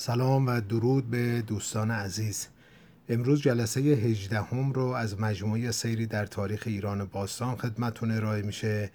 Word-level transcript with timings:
سلام 0.00 0.46
و 0.46 0.60
درود 0.60 1.10
به 1.10 1.42
دوستان 1.42 1.90
عزیز. 1.90 2.46
امروز 3.08 3.42
جلسه 3.42 3.80
18 3.80 4.40
هم 4.40 4.72
رو 4.72 4.84
از 4.84 5.20
مجموعه 5.20 5.70
سیری 5.70 6.06
در 6.06 6.26
تاریخ 6.26 6.62
ایران 6.66 7.04
باستان 7.04 7.56
خدمتون 7.56 8.10
ارائه 8.10 8.42
میشه 8.42 8.90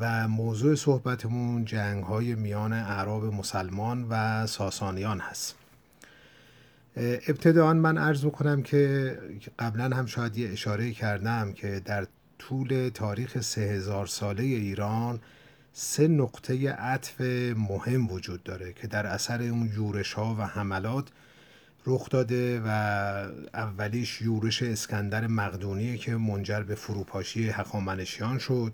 و 0.00 0.28
موضوع 0.28 0.74
صحبتمون 0.74 1.64
جنگ 1.64 2.04
های 2.04 2.34
میان 2.34 2.72
اعراب 2.72 3.24
مسلمان 3.24 4.06
و 4.10 4.46
ساسانیان 4.46 5.18
هست. 5.18 5.54
ابتداعا 6.96 7.72
من 7.72 7.98
عرض 7.98 8.24
کنم 8.24 8.62
که 8.62 9.18
قبلا 9.58 9.96
هم 9.96 10.06
شاید 10.06 10.36
یه 10.38 10.48
اشاره 10.48 10.92
کردم 10.92 11.52
که 11.52 11.82
در 11.84 12.06
طول 12.38 12.90
تاریخ 12.94 13.40
سه 13.40 13.60
هزار 13.60 14.06
ساله 14.06 14.42
ایران 14.42 15.20
سه 15.74 16.08
نقطه 16.08 16.70
عطف 16.72 17.20
مهم 17.56 18.10
وجود 18.10 18.42
داره 18.42 18.72
که 18.72 18.86
در 18.86 19.06
اثر 19.06 19.42
اون 19.42 19.70
یورش 19.74 20.12
ها 20.12 20.36
و 20.38 20.42
حملات 20.46 21.08
رخ 21.86 22.08
داده 22.10 22.60
و 22.60 22.68
اولیش 23.54 24.22
یورش 24.22 24.62
اسکندر 24.62 25.26
مقدونیه 25.26 25.96
که 25.96 26.16
منجر 26.16 26.62
به 26.62 26.74
فروپاشی 26.74 27.48
هخامنشیان 27.48 28.38
شد. 28.38 28.72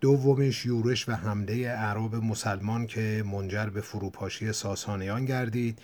دومیش 0.00 0.66
یورش 0.66 1.08
و 1.08 1.12
حمله 1.12 1.54
اعراب 1.54 2.14
مسلمان 2.14 2.86
که 2.86 3.24
منجر 3.26 3.66
به 3.66 3.80
فروپاشی 3.80 4.52
ساسانیان 4.52 5.24
گردید. 5.24 5.78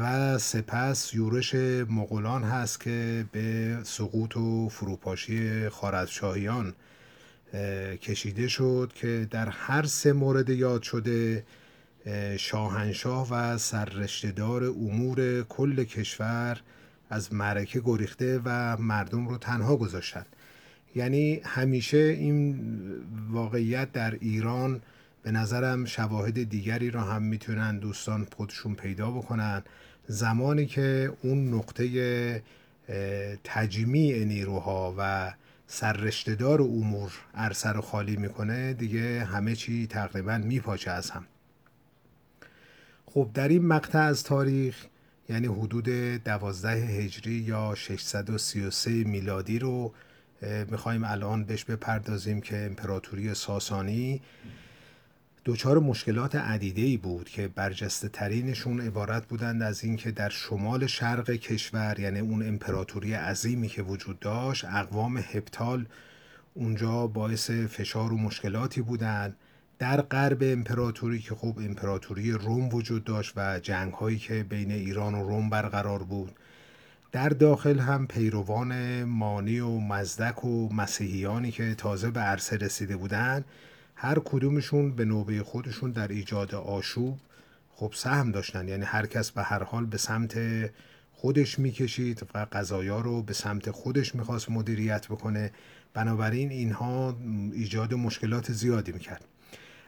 و 0.00 0.38
سپس 0.38 1.14
یورش 1.14 1.54
مغولان 1.88 2.42
هست 2.42 2.80
که 2.80 3.24
به 3.32 3.78
سقوط 3.82 4.36
و 4.36 4.68
فروپاشی 4.68 5.68
خارزشاهیان 5.68 6.74
کشیده 8.02 8.48
شد 8.48 8.92
که 8.94 9.26
در 9.30 9.48
هر 9.48 9.86
سه 9.86 10.12
مورد 10.12 10.48
یاد 10.50 10.82
شده 10.82 11.44
شاهنشاه 12.38 13.28
و 13.30 13.58
سررشتهدار 13.58 14.64
امور 14.64 15.42
کل 15.42 15.84
کشور 15.84 16.60
از 17.10 17.34
معرکه 17.34 17.80
گریخته 17.84 18.40
و 18.44 18.76
مردم 18.76 19.28
رو 19.28 19.38
تنها 19.38 19.76
گذاشتن. 19.76 20.24
یعنی 20.94 21.40
همیشه 21.44 21.98
این 21.98 22.60
واقعیت 23.30 23.92
در 23.92 24.14
ایران 24.20 24.80
به 25.22 25.30
نظرم 25.30 25.84
شواهد 25.84 26.50
دیگری 26.50 26.90
را 26.90 27.02
هم 27.02 27.22
می‌تونن 27.22 27.78
دوستان 27.78 28.26
خودشون 28.36 28.74
پیدا 28.74 29.10
بکنن. 29.10 29.62
زمانی 30.06 30.66
که 30.66 31.12
اون 31.22 31.54
نقطه 31.54 32.42
تجمیع 33.44 34.24
نیروها 34.24 34.94
و 34.98 35.32
سررشتهدار 35.70 36.62
امور 36.62 37.12
عرصه 37.34 37.68
رو 37.68 37.80
خالی 37.80 38.16
می‌کنه 38.16 38.74
دیگه 38.74 39.24
همه 39.24 39.56
چی 39.56 39.86
تقریبا 39.86 40.38
میپاچه 40.38 40.90
از 40.90 41.10
هم. 41.10 41.26
خب 43.06 43.30
در 43.34 43.48
این 43.48 43.66
مقطع 43.66 43.98
از 43.98 44.24
تاریخ 44.24 44.86
یعنی 45.28 45.46
حدود 45.46 45.88
دوازده 46.24 46.86
هجری 46.86 47.32
یا 47.32 47.74
633 47.74 48.90
میلادی 48.90 49.58
رو 49.58 49.94
می‌خوایم 50.70 51.04
الان 51.04 51.44
بهش 51.44 51.64
بپردازیم 51.64 52.40
که 52.40 52.66
امپراتوری 52.66 53.34
ساسانی 53.34 54.20
دچار 55.48 55.78
مشکلات 55.78 56.36
عدیده 56.36 56.96
بود 56.96 57.28
که 57.28 57.48
برجسته 57.48 58.08
ترینشون 58.08 58.80
عبارت 58.80 59.26
بودند 59.26 59.62
از 59.62 59.84
اینکه 59.84 60.10
در 60.10 60.28
شمال 60.28 60.86
شرق 60.86 61.30
کشور 61.30 62.00
یعنی 62.00 62.18
اون 62.18 62.48
امپراتوری 62.48 63.12
عظیمی 63.12 63.68
که 63.68 63.82
وجود 63.82 64.20
داشت 64.20 64.64
اقوام 64.64 65.16
هپتال 65.16 65.86
اونجا 66.54 67.06
باعث 67.06 67.50
فشار 67.50 68.12
و 68.12 68.16
مشکلاتی 68.18 68.82
بودند. 68.82 69.36
در 69.78 70.00
غرب 70.00 70.38
امپراتوری 70.42 71.18
که 71.18 71.34
خب 71.34 71.58
امپراتوری 71.58 72.32
روم 72.32 72.68
وجود 72.68 73.04
داشت 73.04 73.32
و 73.36 73.58
جنگ 73.58 73.92
هایی 73.92 74.18
که 74.18 74.42
بین 74.42 74.70
ایران 74.70 75.14
و 75.14 75.28
روم 75.28 75.50
برقرار 75.50 76.02
بود. 76.02 76.32
در 77.12 77.28
داخل 77.28 77.78
هم 77.78 78.06
پیروان 78.06 79.04
مانی 79.04 79.60
و 79.60 79.78
مزدک 79.78 80.44
و 80.44 80.74
مسیحیانی 80.74 81.50
که 81.50 81.74
تازه 81.74 82.10
به 82.10 82.20
عرصه 82.20 82.56
رسیده 82.56 82.96
بودند 82.96 83.44
هر 84.00 84.18
کدومشون 84.18 84.92
به 84.92 85.04
نوبه 85.04 85.42
خودشون 85.42 85.90
در 85.90 86.08
ایجاد 86.08 86.54
آشوب 86.54 87.18
خب 87.74 87.92
سهم 87.94 88.32
داشتن. 88.32 88.68
یعنی 88.68 88.84
هر 88.84 89.06
کس 89.06 89.30
به 89.30 89.42
هر 89.42 89.62
حال 89.62 89.86
به 89.86 89.98
سمت 89.98 90.38
خودش 91.12 91.58
می‌کشید 91.58 92.26
و 92.34 92.46
قضایا 92.52 93.00
رو 93.00 93.22
به 93.22 93.32
سمت 93.32 93.70
خودش 93.70 94.14
می‌خواست 94.14 94.50
مدیریت 94.50 95.06
بکنه. 95.06 95.52
بنابراین 95.94 96.50
اینها 96.50 97.16
ایجاد 97.52 97.94
مشکلات 97.94 98.52
زیادی 98.52 98.92
می‌کرد. 98.92 99.24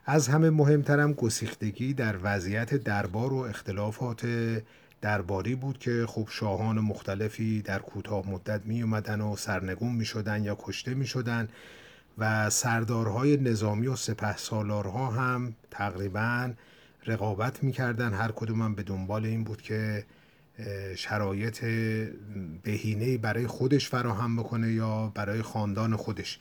از 0.06 0.28
همه 0.28 0.50
مهمترم 0.50 1.12
گسیختگی 1.12 1.94
در 1.94 2.16
وضعیت 2.22 2.74
دربار 2.74 3.32
و 3.32 3.36
اختلافات 3.36 4.26
درباری 5.00 5.54
بود 5.54 5.78
که 5.78 6.04
خب 6.08 6.28
شاهان 6.30 6.80
مختلفی 6.80 7.62
در 7.62 7.78
کوتاه 7.78 8.30
مدت 8.30 8.66
می 8.66 8.82
اومدن 8.82 9.20
و 9.20 9.36
سرنگون 9.36 9.92
می 9.92 10.04
شدن 10.04 10.44
یا 10.44 10.56
کشته 10.60 10.94
می 10.94 11.06
شدن 11.06 11.48
و 12.18 12.50
سردارهای 12.50 13.36
نظامی 13.36 13.86
و 13.86 13.96
سپه 13.96 14.36
سالارها 14.36 15.10
هم 15.10 15.54
تقریبا 15.70 16.52
رقابت 17.06 17.62
می‌کردن. 17.62 18.12
هر 18.12 18.32
کدوم 18.32 18.62
هم 18.62 18.74
به 18.74 18.82
دنبال 18.82 19.24
این 19.24 19.44
بود 19.44 19.62
که 19.62 20.06
شرایط 20.96 21.64
بهینه 22.62 23.18
برای 23.18 23.46
خودش 23.46 23.88
فراهم 23.88 24.36
بکنه 24.36 24.72
یا 24.72 25.12
برای 25.14 25.42
خاندان 25.42 25.96
خودش. 25.96 26.38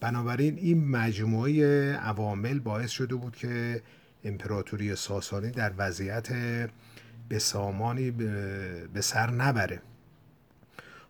بنابراین 0.00 0.58
این 0.58 0.88
مجموعه 0.88 1.92
عوامل 1.92 2.58
باعث 2.58 2.90
شده 2.90 3.14
بود 3.14 3.36
که 3.36 3.82
امپراتوری 4.24 4.96
ساسانی 4.96 5.50
در 5.50 5.72
وضعیت 5.78 6.28
بسامانی 7.30 8.10
به 8.94 9.00
سر 9.00 9.30
نبره. 9.30 9.82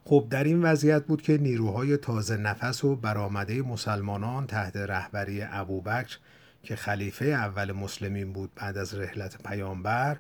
خب 0.08 0.26
در 0.30 0.44
این 0.44 0.62
وضعیت 0.62 1.04
بود 1.04 1.22
که 1.22 1.38
نیروهای 1.38 1.96
تازه 1.96 2.36
نفس 2.36 2.84
و 2.84 2.96
برآمده 2.96 3.62
مسلمانان 3.62 4.46
تحت 4.46 4.76
رهبری 4.76 5.42
ابوبکر 5.42 6.18
که 6.62 6.76
خلیفه 6.76 7.24
اول 7.24 7.72
مسلمین 7.72 8.32
بود 8.32 8.50
بعد 8.56 8.78
از 8.78 8.94
رحلت 8.94 9.42
پیامبر 9.42 10.16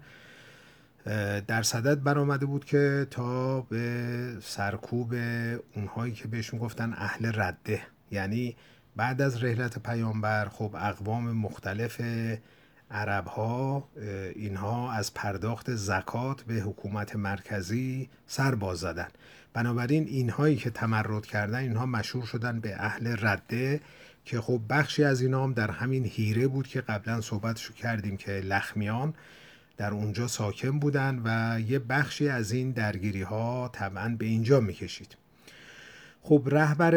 در 1.46 1.62
صدد 1.62 2.02
برآمده 2.02 2.46
بود 2.46 2.64
که 2.64 3.06
تا 3.10 3.60
به 3.60 4.36
سرکوب 4.42 5.14
اونهایی 5.76 6.12
که 6.12 6.28
بهشون 6.28 6.60
گفتن 6.60 6.92
اهل 6.92 7.32
رده. 7.34 7.82
یعنی 8.10 8.56
بعد 8.96 9.22
از 9.22 9.44
رحلت 9.44 9.78
پیامبر 9.78 10.48
خب 10.48 10.76
اقوام 10.78 11.32
مختلف 11.32 12.00
عرب 12.90 13.26
ها 13.26 13.88
اینها 14.34 14.92
از 14.92 15.14
پرداخت 15.14 15.74
زکات 15.74 16.42
به 16.42 16.54
حکومت 16.54 17.16
مرکزی 17.16 18.08
سر 18.26 18.54
باز 18.54 18.78
زدن. 18.78 19.08
بنابراین 19.58 20.06
اینهایی 20.08 20.56
که 20.56 20.70
تمرد 20.70 21.26
کردن 21.26 21.58
اینها 21.58 21.86
مشهور 21.86 22.26
شدن 22.26 22.60
به 22.60 22.74
اهل 22.78 23.16
رده 23.20 23.80
که 24.24 24.40
خب 24.40 24.60
بخشی 24.70 25.04
از 25.04 25.20
اینا 25.20 25.44
هم 25.44 25.52
در 25.52 25.70
همین 25.70 26.04
هیره 26.04 26.46
بود 26.46 26.66
که 26.66 26.80
قبلا 26.80 27.20
صحبتشو 27.20 27.74
کردیم 27.74 28.16
که 28.16 28.32
لخمیان 28.32 29.14
در 29.76 29.90
اونجا 29.90 30.26
ساکن 30.26 30.78
بودن 30.78 31.22
و 31.24 31.60
یه 31.60 31.78
بخشی 31.78 32.28
از 32.28 32.52
این 32.52 32.70
درگیری 32.70 33.22
ها 33.22 33.70
طبعا 33.72 34.16
به 34.18 34.26
اینجا 34.26 34.60
می‌کشید. 34.60 35.16
خب 36.22 36.42
رهبر 36.46 36.94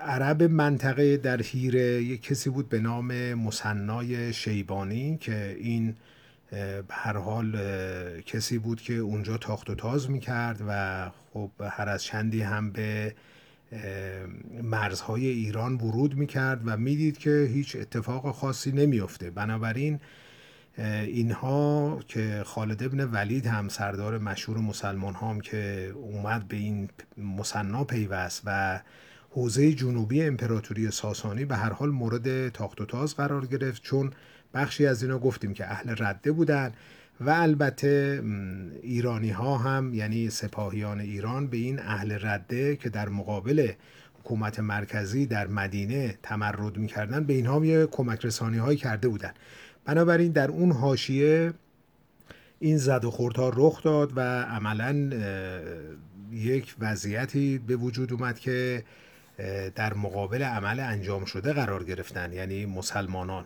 عرب 0.00 0.42
منطقه 0.42 1.16
در 1.16 1.42
هیره 1.42 2.02
یک 2.02 2.22
کسی 2.22 2.50
بود 2.50 2.68
به 2.68 2.80
نام 2.80 3.34
مصنای 3.34 4.32
شیبانی 4.32 5.16
که 5.16 5.56
این 5.60 5.94
به 6.50 6.84
هر 6.90 7.16
حال 7.16 7.56
کسی 8.20 8.58
بود 8.58 8.80
که 8.80 8.94
اونجا 8.94 9.36
تاخت 9.36 9.70
و 9.70 9.74
تاز 9.74 10.10
می‌کرد 10.10 10.62
و 10.68 11.10
خب 11.32 11.50
هر 11.70 11.88
از 11.88 12.04
چندی 12.04 12.42
هم 12.42 12.70
به 12.70 13.14
مرزهای 14.62 15.26
ایران 15.26 15.74
ورود 15.74 16.14
می‌کرد 16.14 16.60
و 16.64 16.76
می‌دید 16.76 17.18
که 17.18 17.48
هیچ 17.52 17.76
اتفاق 17.76 18.34
خاصی 18.34 18.72
نمیافته. 18.72 19.30
بنابراین 19.30 20.00
اینها 21.06 21.98
که 22.08 22.42
خالد 22.46 22.82
ابن 22.82 23.04
ولید 23.04 23.46
هم 23.46 23.68
سردار 23.68 24.18
مشهور 24.18 24.58
مسلمان 24.58 25.14
هم 25.14 25.40
که 25.40 25.92
اومد 25.94 26.48
به 26.48 26.56
این 26.56 26.88
مصنا 27.16 27.84
پیوست 27.84 28.42
و 28.44 28.80
حوزه 29.30 29.72
جنوبی 29.72 30.22
امپراتوری 30.22 30.90
ساسانی 30.90 31.44
به 31.44 31.56
هر 31.56 31.72
حال 31.72 31.90
مورد 31.90 32.48
تاخت 32.48 32.80
و 32.80 32.86
تاز 32.86 33.16
قرار 33.16 33.46
گرفت 33.46 33.82
چون 33.82 34.12
بخشی 34.54 34.86
از 34.86 35.02
اینا 35.02 35.18
گفتیم 35.18 35.54
که 35.54 35.70
اهل 35.70 35.94
رده 35.98 36.32
بودن 36.32 36.72
و 37.20 37.30
البته 37.30 38.22
ایرانی 38.82 39.30
ها 39.30 39.58
هم 39.58 39.94
یعنی 39.94 40.30
سپاهیان 40.30 41.00
ایران 41.00 41.46
به 41.46 41.56
این 41.56 41.78
اهل 41.78 42.18
رده 42.22 42.76
که 42.76 42.88
در 42.88 43.08
مقابل 43.08 43.72
حکومت 44.20 44.60
مرکزی 44.60 45.26
در 45.26 45.46
مدینه 45.46 46.18
تمرد 46.22 46.76
می‌کردن 46.76 47.24
به 47.24 47.32
اینها 47.32 47.66
یه 47.66 47.86
کمک 47.86 48.24
رسانی 48.24 48.58
هایی 48.58 48.78
کرده 48.78 49.08
بودن. 49.08 49.32
بنابراین 49.84 50.32
در 50.32 50.48
اون 50.48 50.72
حاشیه 50.72 51.52
این 52.58 52.78
زد 52.78 53.04
و 53.04 53.10
خوردها 53.10 53.52
رخ 53.56 53.82
داد 53.82 54.12
و 54.16 54.20
عملا 54.42 55.10
یک 56.32 56.74
وضعیتی 56.78 57.58
به 57.58 57.76
وجود 57.76 58.12
اومد 58.12 58.38
که 58.38 58.84
در 59.74 59.94
مقابل 59.94 60.42
عمل 60.42 60.80
انجام 60.80 61.24
شده 61.24 61.52
قرار 61.52 61.84
گرفتن 61.84 62.32
یعنی 62.32 62.66
مسلمانان. 62.66 63.44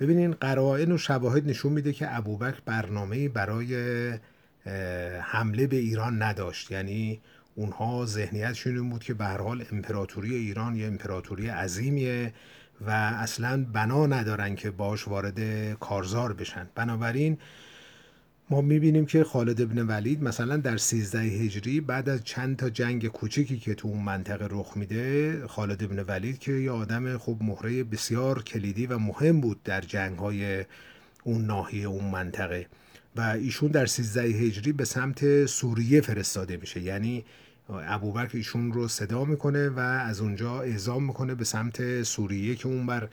ببینین 0.00 0.32
قرائن 0.32 0.92
و 0.92 0.98
شواهد 0.98 1.48
نشون 1.48 1.72
میده 1.72 1.92
که 1.92 2.16
ابوبکر 2.16 2.60
برنامه 2.64 3.28
برای 3.28 3.74
حمله 5.20 5.66
به 5.66 5.76
ایران 5.76 6.22
نداشت. 6.22 6.70
یعنی 6.70 7.20
اونها 7.54 8.06
ذهنیتشون 8.06 8.76
این 8.76 8.90
بود 8.90 9.04
که 9.04 9.14
به 9.14 9.24
هر 9.24 9.40
حال 9.40 9.64
امپراتوری 9.72 10.34
ایران 10.34 10.76
یه 10.76 10.86
امپراتوری 10.86 11.48
عظیمیه 11.48 12.32
و 12.86 12.90
اصلا 12.90 13.66
بنا 13.72 14.06
ندارن 14.06 14.54
که 14.54 14.70
باش 14.70 15.08
وارد 15.08 15.72
کارزار 15.72 16.32
بشن. 16.32 16.68
بنابراین 16.74 17.38
ما 18.52 18.60
می‌بینیم 18.60 19.06
که 19.06 19.24
خالد 19.24 19.60
ابن 19.60 19.86
ولید 19.86 20.22
مثلا 20.22 20.56
در 20.56 20.76
13 20.76 21.18
هجری 21.18 21.80
بعد 21.80 22.08
از 22.08 22.24
چند 22.24 22.56
تا 22.56 22.70
جنگ 22.70 23.08
کوچیکی 23.08 23.58
که 23.58 23.74
تو 23.74 23.88
اون 23.88 24.02
منطقه 24.02 24.46
رخ 24.50 24.76
میده 24.76 25.42
خالد 25.46 25.84
ابن 25.84 26.04
ولید 26.08 26.38
که 26.38 26.52
یه 26.52 26.70
آدم 26.70 27.18
خب 27.18 27.36
مهره 27.40 27.84
بسیار 27.84 28.42
کلیدی 28.42 28.86
و 28.86 28.98
مهم 28.98 29.40
بود 29.40 29.62
در 29.62 29.80
جنگ 29.80 30.18
های 30.18 30.64
اون 31.24 31.44
ناحیه 31.44 31.86
اون 31.86 32.04
منطقه 32.04 32.66
و 33.16 33.20
ایشون 33.20 33.70
در 33.70 33.86
13 33.86 34.22
هجری 34.22 34.72
به 34.72 34.84
سمت 34.84 35.46
سوریه 35.46 36.00
فرستاده 36.00 36.56
میشه. 36.56 36.80
یعنی 36.80 37.24
ابوبکر 37.68 38.36
ایشون 38.36 38.72
رو 38.72 38.88
صدا 38.88 39.24
می‌کنه 39.24 39.68
و 39.68 39.78
از 39.78 40.20
اونجا 40.20 40.60
اعزام 40.60 41.04
می‌کنه 41.04 41.34
به 41.34 41.44
سمت 41.44 42.02
سوریه 42.02 42.54
که 42.54 42.68
اون 42.68 42.86
بر 42.86 43.08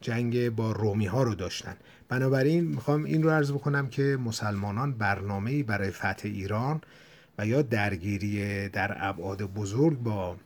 جنگ 0.00 0.50
با 0.50 0.72
رومی 0.72 1.06
ها 1.06 1.22
رو 1.22 1.34
داشتن. 1.34 1.76
بنابراین 2.10 2.64
می‌خوام 2.64 3.04
این 3.04 3.22
رو 3.22 3.30
عرض 3.30 3.52
بکنم 3.52 3.88
که 3.88 4.18
مسلمانان 4.24 4.92
برنامه 4.92 5.62
برای 5.62 5.90
فتح 5.90 6.20
ایران 6.24 6.80
و 7.38 7.46
یا 7.46 7.62
درگیری 7.62 8.68
در 8.68 8.96
ابعاد 9.00 9.42
بزرگ 9.42 9.98
با 9.98 10.36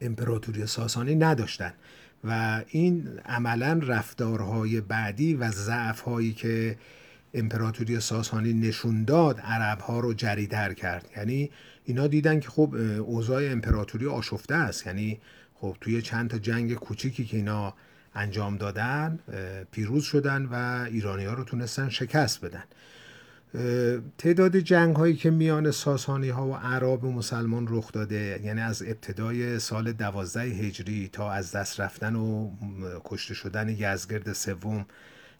امپراتوری 0.00 0.66
ساسانی 0.66 1.14
نداشتن 1.14 1.72
و 2.24 2.62
این 2.68 3.08
عملا 3.26 3.80
رفتارهای 3.82 4.80
بعدی 4.80 5.34
و 5.34 5.50
ضعفهایی 5.50 6.32
که 6.32 6.76
امپراتوری 7.34 8.00
ساسانی 8.00 8.52
نشون 8.52 9.04
داد 9.04 9.40
عرب 9.40 9.80
ها 9.80 10.00
رو 10.00 10.14
جریدر 10.14 10.74
کرد. 10.74 11.08
یعنی 11.16 11.50
اینا 11.84 12.06
دیدن 12.06 12.40
که 12.40 12.48
خب 12.48 12.74
اوضاع 12.98 13.42
امپراتوری 13.52 14.06
آشفته 14.06 14.54
است. 14.54 14.86
یعنی 14.86 15.20
خب 15.54 15.76
توی 15.80 16.02
چند 16.02 16.30
تا 16.30 16.38
جنگ 16.38 16.74
کوچیکی 16.74 17.24
که 17.24 17.36
اینا 17.36 17.74
انجام 18.14 18.56
دادن 18.56 19.18
پیروز 19.70 20.04
شدن 20.04 20.46
و 20.46 20.84
ایرانی 20.90 21.24
ها 21.24 21.34
رو 21.34 21.44
تونستن 21.44 21.88
شکست 21.88 22.44
بدن. 22.44 22.64
تعداد 24.18 24.56
جنگ 24.56 24.96
هایی 24.96 25.16
که 25.16 25.30
میان 25.30 25.70
ساسانی 25.70 26.28
ها 26.28 26.46
و 26.46 26.54
عرب 26.54 27.04
و 27.04 27.12
مسلمان 27.12 27.66
رخ 27.68 27.92
داده 27.92 28.40
یعنی 28.44 28.60
از 28.60 28.82
ابتدای 28.82 29.58
سال 29.58 29.92
دوازده 29.92 30.42
هجری 30.42 31.08
تا 31.12 31.32
از 31.32 31.52
دست 31.52 31.80
رفتن 31.80 32.16
و 32.16 32.50
کشته 33.04 33.34
شدن 33.34 33.68
یزگرد 33.68 34.32
سوم 34.32 34.86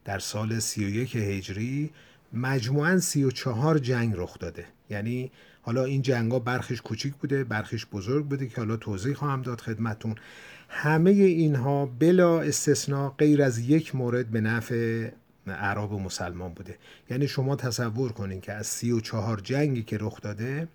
در 0.04 0.18
سال 0.18 0.58
سی 0.58 0.84
و 0.84 0.88
یک 0.88 1.16
هجری 1.16 1.90
مجموعا 2.32 2.98
سی 2.98 3.24
و 3.24 3.30
چهار 3.30 3.78
جنگ 3.78 4.14
رخ 4.16 4.38
داده. 4.38 4.64
یعنی 4.90 5.30
حالا 5.62 5.84
این 5.84 6.02
جنگ 6.02 6.32
ها 6.32 6.38
برخش 6.38 6.80
کوچیک 6.80 7.14
بوده 7.14 7.44
برخش 7.44 7.86
بزرگ 7.92 8.26
بوده 8.26 8.48
که 8.48 8.56
حالا 8.56 8.76
توضیح 8.76 9.14
خواهم 9.14 9.42
داد 9.42 9.60
خدمتون 9.60 10.14
همه 10.72 11.10
اینها 11.10 11.86
بلا 11.86 12.40
استثناء 12.40 13.10
غیر 13.18 13.42
از 13.42 13.58
یک 13.58 13.94
مورد 13.94 14.30
به 14.30 14.40
نفع 14.40 15.10
عرب 15.46 15.92
و 15.92 15.98
مسلمان 15.98 16.54
بوده. 16.54 16.76
یعنی 17.10 17.28
شما 17.28 17.56
تصور 17.56 18.12
کنین 18.12 18.40
که 18.40 18.52
از 18.52 18.66
سی 18.66 18.92
و 18.92 19.00
چهار 19.00 19.40
جنگی 19.40 19.82
که 19.82 19.98
رخ 20.00 20.20
داده 20.20 20.68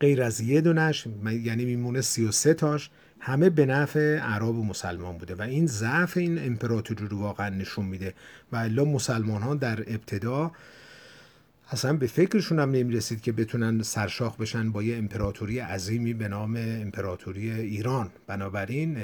غیر 0.00 0.22
از 0.22 0.40
یه 0.40 0.60
دونش 0.60 1.06
یعنی 1.42 1.64
میمونه 1.64 2.00
سی 2.00 2.24
و 2.24 2.30
سه 2.30 2.54
تاش 2.54 2.90
همه 3.20 3.50
به 3.50 3.66
نفع 3.66 4.18
عرب 4.18 4.58
و 4.58 4.64
مسلمان 4.64 5.18
بوده. 5.18 5.34
و 5.34 5.42
این 5.42 5.66
ضعف 5.66 6.16
این 6.16 6.46
امپراتوری 6.46 7.06
رو 7.06 7.18
واقعا 7.18 7.48
نشون 7.48 7.84
میده. 7.84 8.14
و 8.52 8.56
الا 8.56 8.84
مسلمان 8.84 9.42
ها 9.42 9.54
در 9.54 9.80
ابتدا 9.80 10.52
اصلا 11.72 11.92
به 11.92 12.06
فکرشون 12.06 12.58
هم 12.58 12.70
نمی‌رسید 12.70 13.20
که 13.20 13.32
بتونن 13.32 13.82
سرشاخ 13.82 14.36
بشن 14.36 14.72
با 14.72 14.82
یه 14.82 14.96
امپراتوری 14.96 15.58
عظیمی 15.58 16.14
به 16.14 16.28
نام 16.28 16.56
امپراتوری 16.56 17.50
ایران. 17.50 18.10
بنابراین 18.26 18.96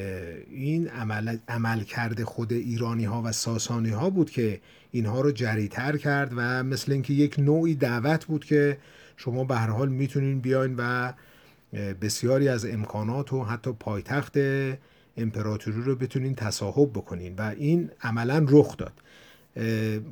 این 0.50 0.88
عمل, 0.88 1.36
عمل 1.48 1.80
کرده 1.80 2.24
خود 2.24 2.52
ایرانی 2.52 3.04
ها 3.04 3.22
و 3.22 3.32
ساسانی 3.32 3.90
ها 3.90 4.10
بود 4.10 4.30
که 4.30 4.60
اینها 4.90 5.20
رو 5.20 5.32
جریتر 5.32 5.96
کرد 5.96 6.32
و 6.36 6.64
مثل 6.64 6.92
اینکه 6.92 7.12
یک 7.12 7.38
نوعی 7.38 7.74
دعوت 7.74 8.24
بود 8.24 8.44
که 8.44 8.78
شما 9.16 9.44
به 9.44 9.56
هر 9.56 9.70
حال 9.70 9.88
می‌تونین 9.88 10.40
بیاین 10.40 10.74
و 10.78 11.12
بسیاری 12.00 12.48
از 12.48 12.66
امکانات 12.66 13.32
و 13.32 13.44
حتی 13.44 13.72
پایتخت 13.72 14.36
امپراتوری 15.16 15.82
رو 15.82 15.96
بتونین 15.96 16.34
تصاحب 16.34 16.90
بکنین. 16.90 17.34
و 17.38 17.54
این 17.58 17.90
عملا 18.02 18.46
رخ 18.48 18.76
داد. 18.76 18.92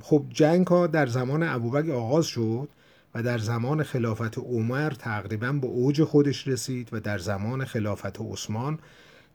خب 0.01 0.25
جنگ 0.31 0.67
ها 0.67 0.87
در 0.87 1.07
زمان 1.07 1.43
ابوبکر 1.43 1.93
آغاز 1.93 2.27
شد 2.27 2.69
و 3.15 3.23
در 3.23 3.39
زمان 3.39 3.83
خلافت 3.83 4.39
عمر 4.39 4.91
تقریبا 4.91 5.53
به 5.53 5.67
اوج 5.67 6.03
خودش 6.03 6.49
رسید 6.49 6.89
و 6.93 7.01
در 7.01 7.19
زمان 7.19 7.65
خلافت 7.65 8.21
عثمان 8.21 8.79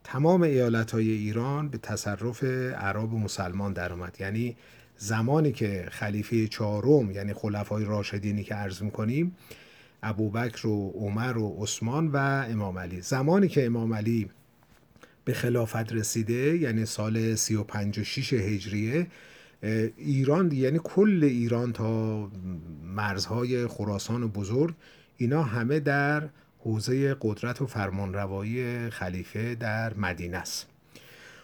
تمام 0.04 0.42
ایالت 0.42 0.92
های 0.92 1.10
ایران 1.10 1.70
به 1.70 1.78
تصرف 1.78 2.44
عرب 2.44 3.14
مسلمان 3.14 3.74
در 3.74 3.94
اومد. 3.94 4.18
یعنی 4.20 4.56
زمانی 4.98 5.52
که 5.52 5.88
خلیفه 5.92 6.48
چهارم 6.48 7.12
یعنی 7.12 7.34
خلفای 7.34 7.86
راشدینی 7.86 8.44
که 8.44 8.56
عرض 8.56 8.82
می‌کنیم 8.82 9.36
ابوبکر 10.04 10.68
و 10.68 10.90
عمر 10.90 11.38
و 11.38 11.64
عثمان 11.64 12.08
و 12.08 12.18
امام 12.50 12.80
علی. 12.80 13.02
زمانی 13.02 13.48
که 13.48 13.66
امام 13.66 13.94
علی 13.94 14.30
به 15.26 15.34
خلافت 15.34 15.94
رسیده 15.94 16.58
یعنی 16.58 16.86
سال 16.86 17.36
35 17.36 18.00
و 18.00 18.04
6 18.04 18.34
هجریه 18.34 19.08
ایران 19.98 20.52
یعنی 20.52 20.80
کل 20.84 21.20
ایران 21.24 21.74
تا 21.74 22.30
مرزهای 22.96 23.68
خراسان 23.68 24.28
بزرگ 24.28 24.76
اینا 25.18 25.44
همه 25.44 25.80
در 25.80 26.30
حوزه 26.60 27.16
قدرت 27.22 27.62
و 27.62 27.68
فرمانروایی 27.68 28.90
خلیفه 28.90 29.56
در 29.56 29.94
مدینه 29.94 30.38
است. 30.38 30.68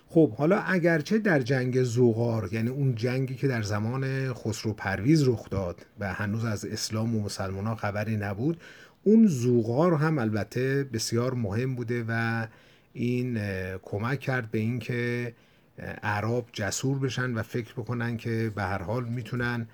خب 0.10 0.32
حالا 0.32 0.60
اگرچه 0.60 1.18
در 1.18 1.40
جنگ 1.40 1.84
زوغار 1.84 2.50
یعنی 2.52 2.70
اون 2.70 2.96
جنگی 2.96 3.36
که 3.36 3.48
در 3.48 3.62
زمان 3.62 4.34
خسرو 4.34 4.74
پرویز 4.74 5.28
رخ 5.28 5.50
داد 5.50 5.86
و 6.00 6.14
هنوز 6.14 6.46
از 6.46 6.66
اسلام 6.66 7.16
و 7.16 7.24
مسلمان 7.24 7.66
ها 7.68 7.76
خبری 7.76 8.18
نبود 8.18 8.62
اون 9.04 9.28
زوغار 9.28 9.94
هم 9.94 10.20
البته 10.20 10.84
بسیار 10.94 11.34
مهم 11.34 11.76
بوده 11.76 12.06
و 12.08 12.48
این 12.94 13.40
کمک 13.78 14.20
کرد 14.20 14.52
به 14.52 14.60
اینکه 14.60 15.34
عرب 16.04 16.46
جسور 16.54 17.00
بشن 17.00 17.34
و 17.34 17.44
فکر 17.44 17.74
بکنن 17.74 18.18
که 18.18 18.52
به 18.56 18.64
هر 18.64 18.82
حال 18.82 19.06
می‌تونن 19.06 19.68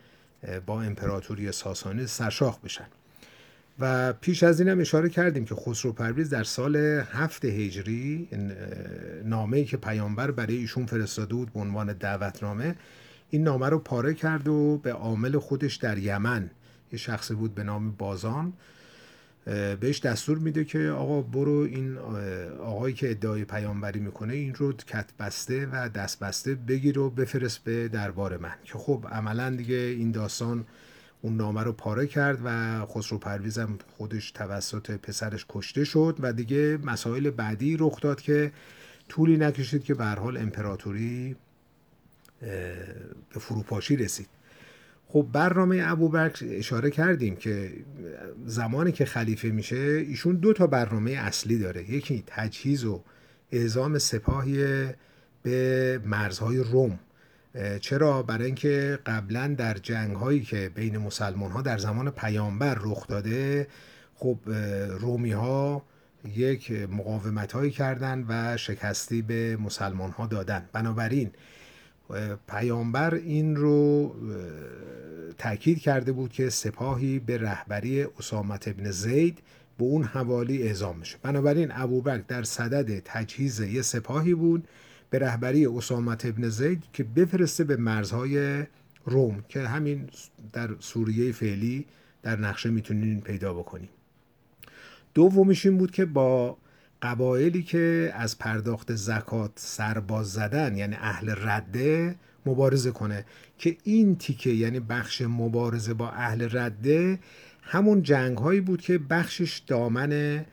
با 0.65 0.81
امپراتوری 0.81 1.51
ساسانی 1.51 2.07
سرشاخ 2.07 2.59
بشن. 2.59 2.87
و 3.79 4.13
پیش 4.13 4.43
از 4.43 4.59
اینم 4.59 4.79
اشاره 4.79 5.09
کردیم 5.09 5.45
که 5.45 5.55
خسرو 5.55 5.91
پرویز 5.91 6.29
در 6.29 6.43
سال 6.43 6.75
هفت 7.11 7.45
هجری 7.45 8.27
نامه 9.25 9.63
که 9.63 9.77
پیامبر 9.77 10.31
برای 10.31 10.55
ایشون 10.55 10.85
فرستاده 10.85 11.33
بود 11.33 11.53
به 11.53 11.59
عنوان 11.59 11.93
دعوتنامه 11.93 12.75
این 13.29 13.43
نامه 13.43 13.69
رو 13.69 13.79
پاره 13.79 14.13
کرد 14.13 14.47
و 14.47 14.77
به 14.77 14.93
عامل 14.93 15.37
خودش 15.37 15.75
در 15.75 15.97
یمن. 15.97 16.49
یه 16.91 16.99
شخصی 16.99 17.33
بود 17.33 17.55
به 17.55 17.63
نام 17.63 17.91
بازان. 17.91 18.53
بهش 19.79 19.99
دستور 19.99 20.37
میده 20.37 20.65
که 20.65 20.79
آقا 20.79 21.21
برو 21.21 21.51
این 21.51 21.97
آقایی 22.59 22.93
که 22.93 23.11
ادعای 23.11 23.45
پیامبری 23.45 23.99
می‌کنه 23.99 24.33
این 24.33 24.55
رو 24.55 24.73
کت 24.73 25.05
بسته 25.19 25.67
و 25.71 25.89
دست 25.89 26.19
بسته 26.19 26.55
بگیر 26.55 26.99
و 26.99 27.09
بفرست 27.09 27.63
به 27.63 27.87
دربار 27.87 28.37
من. 28.37 28.53
که 28.63 28.77
خب 28.77 29.05
عملا 29.11 29.49
دیگه 29.49 29.75
این 29.75 30.11
داستان 30.11 30.65
اون 31.21 31.37
نامه 31.37 31.63
رو 31.63 31.71
پاره 31.71 32.07
کرد 32.07 32.39
و 32.43 32.79
خسرو 32.85 33.17
پرویزم 33.17 33.77
خودش 33.97 34.31
توسط 34.31 34.91
پسرش 34.91 35.45
کشته 35.49 35.83
شد 35.83 36.17
و 36.19 36.33
دیگه 36.33 36.77
مسائل 36.83 37.29
بعدی 37.29 37.77
رخ 37.79 38.01
داد 38.01 38.21
که 38.21 38.51
طولی 39.09 39.37
نکشید 39.37 39.83
که 39.83 39.93
به 39.93 40.05
حال 40.05 40.37
امپراتوری 40.37 41.35
به 43.33 43.39
فروپاشی 43.39 43.95
رسید. 43.95 44.27
خب 45.13 45.27
برنامه 45.31 45.81
ابوبکر 45.85 46.45
اشاره 46.49 46.89
کردیم 46.89 47.35
که 47.35 47.71
زمانی 48.45 48.91
که 48.91 49.05
خلیفه 49.05 49.47
میشه 49.47 49.75
ایشون 49.75 50.35
دو 50.35 50.53
تا 50.53 50.67
برنامه 50.67 51.11
اصلی 51.11 51.59
داره. 51.59 51.91
یکی 51.91 52.23
تجهیز 52.27 52.85
و 52.85 53.03
اعزام 53.51 53.97
سپاهی 53.97 54.85
به 55.43 56.01
مرزهای 56.05 56.57
روم. 56.57 56.99
چرا؟ 57.81 58.23
برای 58.23 58.45
اینکه 58.45 58.99
قبلا 59.05 59.55
در 59.57 59.73
جنگ 59.73 60.15
هایی 60.15 60.41
که 60.41 60.71
بین 60.75 60.97
مسلمان 60.97 61.51
ها 61.51 61.61
در 61.61 61.77
زمان 61.77 62.09
پیامبر 62.11 62.77
رخ 62.81 63.07
داده 63.07 63.67
خب 64.15 64.37
رومی 64.99 65.31
ها 65.31 65.85
یک 66.35 66.71
مقاومت 66.71 67.51
هایی 67.51 67.71
کردن 67.71 68.25
و 68.29 68.57
شکستی 68.57 69.21
به 69.21 69.57
مسلمان 69.57 70.11
ها 70.11 70.27
دادن 70.27 70.69
بنابراین 70.73 71.31
پیامبر 72.47 73.13
این 73.13 73.55
رو 73.55 74.15
تاکید 75.37 75.79
کرده 75.79 76.11
بود 76.11 76.31
که 76.31 76.49
سپاهی 76.49 77.19
به 77.19 77.37
رهبری 77.37 78.03
اسامت 78.03 78.67
ابن 78.67 78.91
زید 78.91 79.39
به 79.77 79.83
اون 79.83 80.03
حوالی 80.03 80.63
اعزام 80.63 80.97
میشه. 80.97 81.17
بنابراین 81.21 81.71
ابوبکر 81.71 82.23
در 82.27 82.43
صدد 82.43 82.99
تجهیز 83.05 83.59
یه 83.59 83.81
سپاهی 83.81 84.33
بود 84.33 84.67
به 85.09 85.19
رهبری 85.19 85.65
اسامت 85.65 86.25
ابن 86.25 86.49
زید 86.49 86.83
که 86.93 87.03
بفرسته 87.03 87.63
به 87.63 87.77
مرزهای 87.77 88.63
روم 89.05 89.43
که 89.49 89.59
همین 89.59 90.09
در 90.53 90.69
سوریه 90.79 91.31
فعلی 91.31 91.85
در 92.23 92.39
نقشه 92.39 92.69
می‌تونین 92.69 93.21
پیدا 93.21 93.53
بکنیم 93.53 93.89
دومیش 95.13 95.65
این 95.65 95.77
بود 95.77 95.91
که 95.91 96.05
با 96.05 96.57
قبایلی 97.03 97.63
که 97.63 98.13
از 98.15 98.39
پرداخت 98.39 98.95
زکات 98.95 99.51
سرباز 99.55 100.31
زدن 100.31 100.77
یعنی 100.77 100.95
اهل 100.95 101.35
رده 101.37 102.15
مبارزه 102.45 102.91
کنه. 102.91 103.25
که 103.57 103.77
این 103.83 104.15
تیکه 104.15 104.49
یعنی 104.49 104.79
بخش 104.79 105.21
مبارزه 105.21 105.93
با 105.93 106.09
اهل 106.09 106.47
رده 106.51 107.19
همون 107.61 108.03
جنگ 108.03 108.37
هایی 108.37 108.61
بود 108.61 108.81
که 108.81 108.97
بخشش 108.97 109.61
دامن 109.67 110.45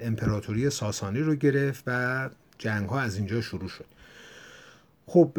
امپراتوری 0.00 0.70
ساسانی 0.70 1.20
رو 1.20 1.34
گرفت 1.34 1.84
و 1.86 2.30
جنگ 2.58 2.88
ها 2.88 3.00
از 3.00 3.16
اینجا 3.16 3.40
شروع 3.40 3.68
شد. 3.68 3.86
خب 5.06 5.38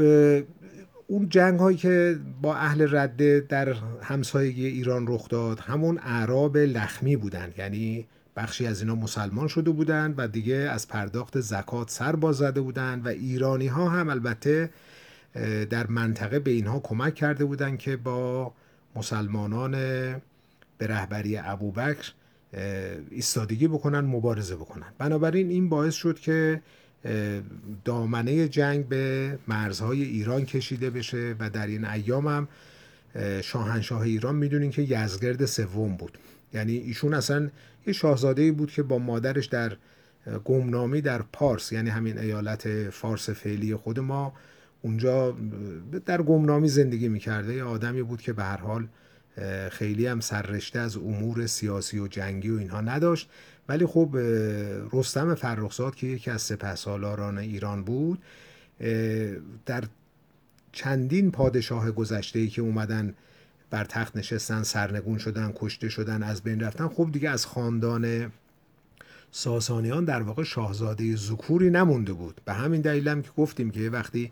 اون 1.07 1.29
جنگ 1.29 1.59
هایی 1.59 1.77
که 1.77 2.19
با 2.41 2.55
اهل 2.55 2.95
رده 2.95 3.45
در 3.49 3.75
همسایگی 4.01 4.65
ایران 4.65 5.05
رخ 5.07 5.29
داد 5.29 5.59
همون 5.59 5.99
اعراب 6.03 6.57
لخمی 6.57 7.15
بودند 7.15 7.53
یعنی 7.57 8.07
بخشی 8.39 8.67
از 8.67 8.81
اینا 8.81 8.95
مسلمان 8.95 9.47
شده 9.47 9.71
بودند 9.71 10.13
و 10.17 10.27
دیگه 10.27 10.55
از 10.55 10.87
پرداخت 10.87 11.39
زکات 11.39 11.89
سر 11.89 12.15
باز 12.15 12.35
زده 12.35 12.61
بودند 12.61 13.05
و 13.05 13.09
ایرانی 13.09 13.67
ها 13.67 13.89
هم 13.89 14.09
البته 14.09 14.69
در 15.69 15.87
منطقه 15.87 16.39
به 16.39 16.51
اینها 16.51 16.79
کمک 16.79 17.15
کرده 17.15 17.45
بودند 17.45 17.77
که 17.77 17.97
با 17.97 18.53
مسلمانان 18.95 19.71
به 20.77 20.87
رهبری 20.87 21.37
ابوبکر 21.37 22.11
ایستادگی 23.09 23.67
بکنن 23.67 23.99
مبارزه 23.99 24.55
بکنن. 24.55 24.87
بنابراین 24.97 25.49
این 25.49 25.69
باعث 25.69 25.93
شد 25.93 26.19
که 26.19 26.61
دامنه 27.85 28.47
جنگ 28.47 28.87
به 28.87 29.37
مرزهای 29.47 30.03
ایران 30.03 30.45
کشیده 30.45 30.89
بشه 30.89 31.35
و 31.39 31.49
در 31.49 31.67
این 31.67 31.85
ایام 31.85 32.27
هم 32.27 32.47
شاهنشاه 33.41 34.01
ایران 34.01 34.35
می‌دونین 34.35 34.71
که 34.71 34.81
یزگرد 34.81 35.45
سوم 35.45 35.95
بود. 35.95 36.17
یعنی 36.53 36.73
ایشون 36.73 37.13
اصلا 37.13 37.49
یه 37.87 37.93
شاهزاده 37.93 38.51
بود 38.51 38.71
که 38.71 38.83
با 38.83 38.97
مادرش 38.97 39.45
در 39.45 39.77
گمنامی 40.45 41.01
در 41.01 41.21
پارس 41.21 41.71
یعنی 41.71 41.89
همین 41.89 42.17
ایالت 42.17 42.89
فارس 42.89 43.29
فعلی 43.29 43.75
خود 43.75 43.99
ما 43.99 44.33
اونجا 44.81 45.37
در 46.05 46.21
گمنامی 46.21 46.67
زندگی 46.67 47.09
می‌کرده. 47.09 47.53
یه 47.53 47.63
آدمی 47.63 48.03
بود 48.03 48.21
که 48.21 48.33
به 48.33 48.43
هر 48.43 48.57
حال 48.57 48.87
خیلی 49.71 50.07
هم 50.07 50.19
سررشته 50.19 50.79
از 50.79 50.97
امور 50.97 51.47
سیاسی 51.47 51.99
و 51.99 52.07
جنگی 52.07 52.49
و 52.49 52.57
اینها 52.57 52.81
نداشت. 52.81 53.29
ولی 53.69 53.85
خب 53.85 54.09
رستم 54.93 55.35
فرخزاد 55.35 55.95
که 55.95 56.07
یکی 56.07 56.31
از 56.31 56.41
سپهسالاران 56.41 57.37
ایران 57.37 57.83
بود 57.83 58.21
در 59.65 59.83
چندین 60.71 61.31
پادشاه 61.31 61.91
گذشته 61.91 62.47
که 62.47 62.61
اومدن 62.61 63.13
بر 63.69 63.83
تخت 63.83 64.17
نشستن 64.17 64.63
سرنگون 64.63 65.17
شدن 65.17 65.53
کشته 65.55 65.89
شدن 65.89 66.23
از 66.23 66.41
بین 66.41 66.59
رفتن. 66.59 66.87
خب 66.87 67.09
دیگه 67.11 67.29
از 67.29 67.45
خاندان 67.45 68.31
ساسانیان 69.31 70.05
در 70.05 70.21
واقع 70.21 70.43
شاهزاده 70.43 71.15
زکوری 71.15 71.69
نمونده 71.69 72.13
بود. 72.13 72.41
به 72.45 72.53
همین 72.53 72.81
دلیل 72.81 73.07
هم 73.07 73.21
که 73.21 73.29
گفتیم 73.37 73.71
که 73.71 73.89
وقتی 73.89 74.31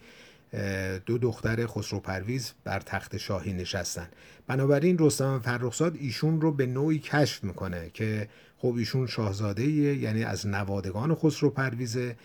دو 1.05 1.17
دختر 1.17 1.67
خسرو 1.67 1.99
پرویز 1.99 2.53
بر 2.63 2.79
تخت 2.79 3.17
شاهی 3.17 3.53
نشستن. 3.53 4.07
بنابراین 4.47 4.97
رستم 4.99 5.39
فرخزاد 5.39 5.95
ایشون 5.95 6.41
رو 6.41 6.51
به 6.51 6.65
نوعی 6.65 6.99
کشف 6.99 7.43
می‌کنه 7.43 7.89
که 7.93 8.29
خب 8.57 8.75
ایشون 8.77 9.07
شاهزاده 9.07 9.63
یعنی 9.65 10.23
از 10.23 10.47
نوادگان 10.47 11.15
خسرو 11.15 11.49
پرویزه 11.49 12.15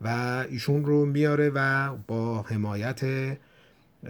و 0.00 0.08
ایشون 0.50 0.84
رو 0.84 1.06
میاره 1.06 1.50
و 1.54 1.92
با 2.06 2.42
حمایت 2.42 3.00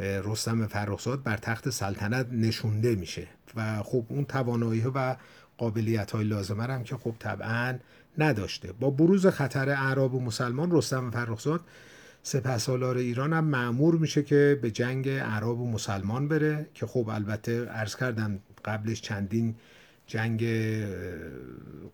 رستم 0.01 0.67
فرخزاد 0.67 1.23
بر 1.23 1.37
تخت 1.37 1.71
سلطنت 1.71 2.27
نشونده 2.33 2.95
میشه. 2.95 3.27
و 3.57 3.83
خب 3.83 4.05
اون 4.09 4.25
توانایی 4.25 4.83
و 4.95 5.17
قابلیت 5.59 6.11
های 6.11 6.25
لازمه 6.25 6.63
هم 6.65 6.85
که 6.85 6.97
خب 6.97 7.15
طبعا 7.19 7.79
نداشته. 8.19 8.73
با 8.73 8.91
بروز 8.91 9.27
خطر 9.27 9.69
اعراب 9.69 10.15
و 10.15 10.21
مسلمان 10.21 10.73
رستم 10.73 11.11
فرخزاد 11.11 11.61
سپهسالار 12.23 12.97
ایران 12.97 13.33
هم 13.33 13.45
معمور 13.45 13.95
میشه 13.95 14.23
که 14.23 14.59
به 14.63 14.71
جنگ 14.71 15.09
عرب 15.09 15.61
و 15.61 15.71
مسلمان 15.71 16.29
بره 16.29 16.67
که 16.75 16.87
خب 16.87 17.09
البته 17.09 17.65
عرض 17.65 17.97
کردم 17.97 18.39
قبلش 18.65 19.01
چندین 19.01 19.55
جنگ 20.07 20.45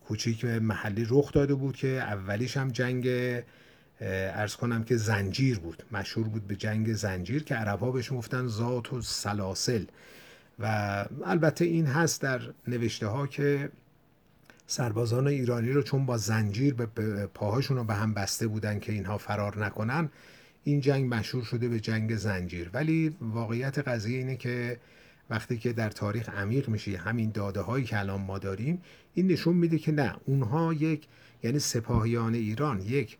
کوچیک 0.09 0.45
محلی 0.45 1.07
رخ 1.11 1.33
داده 1.33 1.55
بود 1.55 1.77
که 1.77 1.89
اولیش 1.89 2.57
هم 2.57 2.69
جنگ 2.69 3.09
ارز 4.01 4.57
کنم 4.57 4.85
که 4.85 4.97
زنجیر 4.97 5.59
بود. 5.59 5.83
مشهور 5.93 6.29
بود 6.29 6.47
به 6.47 6.57
جنگ 6.57 6.93
زنجیر 6.93 7.45
که 7.45 7.55
عرب 7.55 7.81
ها 7.81 7.91
بهش 7.91 8.13
گفتن 8.13 8.47
ذات 8.47 8.93
و 8.93 9.03
سلاسل 9.03 9.85
و 10.59 11.05
البته 11.25 11.65
این 11.65 11.87
هست 11.87 12.23
در 12.23 12.41
نوشته 12.69 13.07
ها 13.07 13.27
که 13.27 13.71
سربازان 14.67 15.27
ایرانی 15.27 15.73
رو 15.73 15.83
چون 15.83 16.07
با 16.07 16.17
زنجیر 16.17 16.75
به 16.75 16.87
پاهاشون 17.27 17.77
رو 17.77 17.85
به 17.85 17.95
هم 17.95 18.15
بسته 18.15 18.47
بودن 18.47 18.79
که 18.79 18.93
اینها 18.93 19.19
فرار 19.19 19.65
نکنن 19.65 20.09
این 20.65 20.81
جنگ 20.81 21.15
مشهور 21.15 21.45
شده 21.45 21.69
به 21.69 21.81
جنگ 21.81 22.17
زنجیر. 22.17 22.71
ولی 22.73 23.17
واقعیت 23.21 23.79
قضیه 23.79 24.19
اینه 24.19 24.37
که 24.37 24.81
وقتی 25.31 25.59
که 25.59 25.73
در 25.73 25.91
تاریخ 25.91 26.29
عمیق 26.29 26.69
میشی 26.69 26.95
همین 26.95 27.31
داده 27.31 27.61
هایی 27.61 27.85
که 27.85 27.99
الان 27.99 28.21
ما 28.21 28.39
داریم 28.39 28.83
این 29.15 29.27
نشون 29.27 29.57
میده 29.57 29.79
که 29.79 29.93
نه 29.93 30.17
اونها 30.25 30.73
یک 30.73 31.07
یعنی 31.43 31.59
سپاهیان 31.59 32.35
ایران 32.35 32.81
یک 32.83 33.19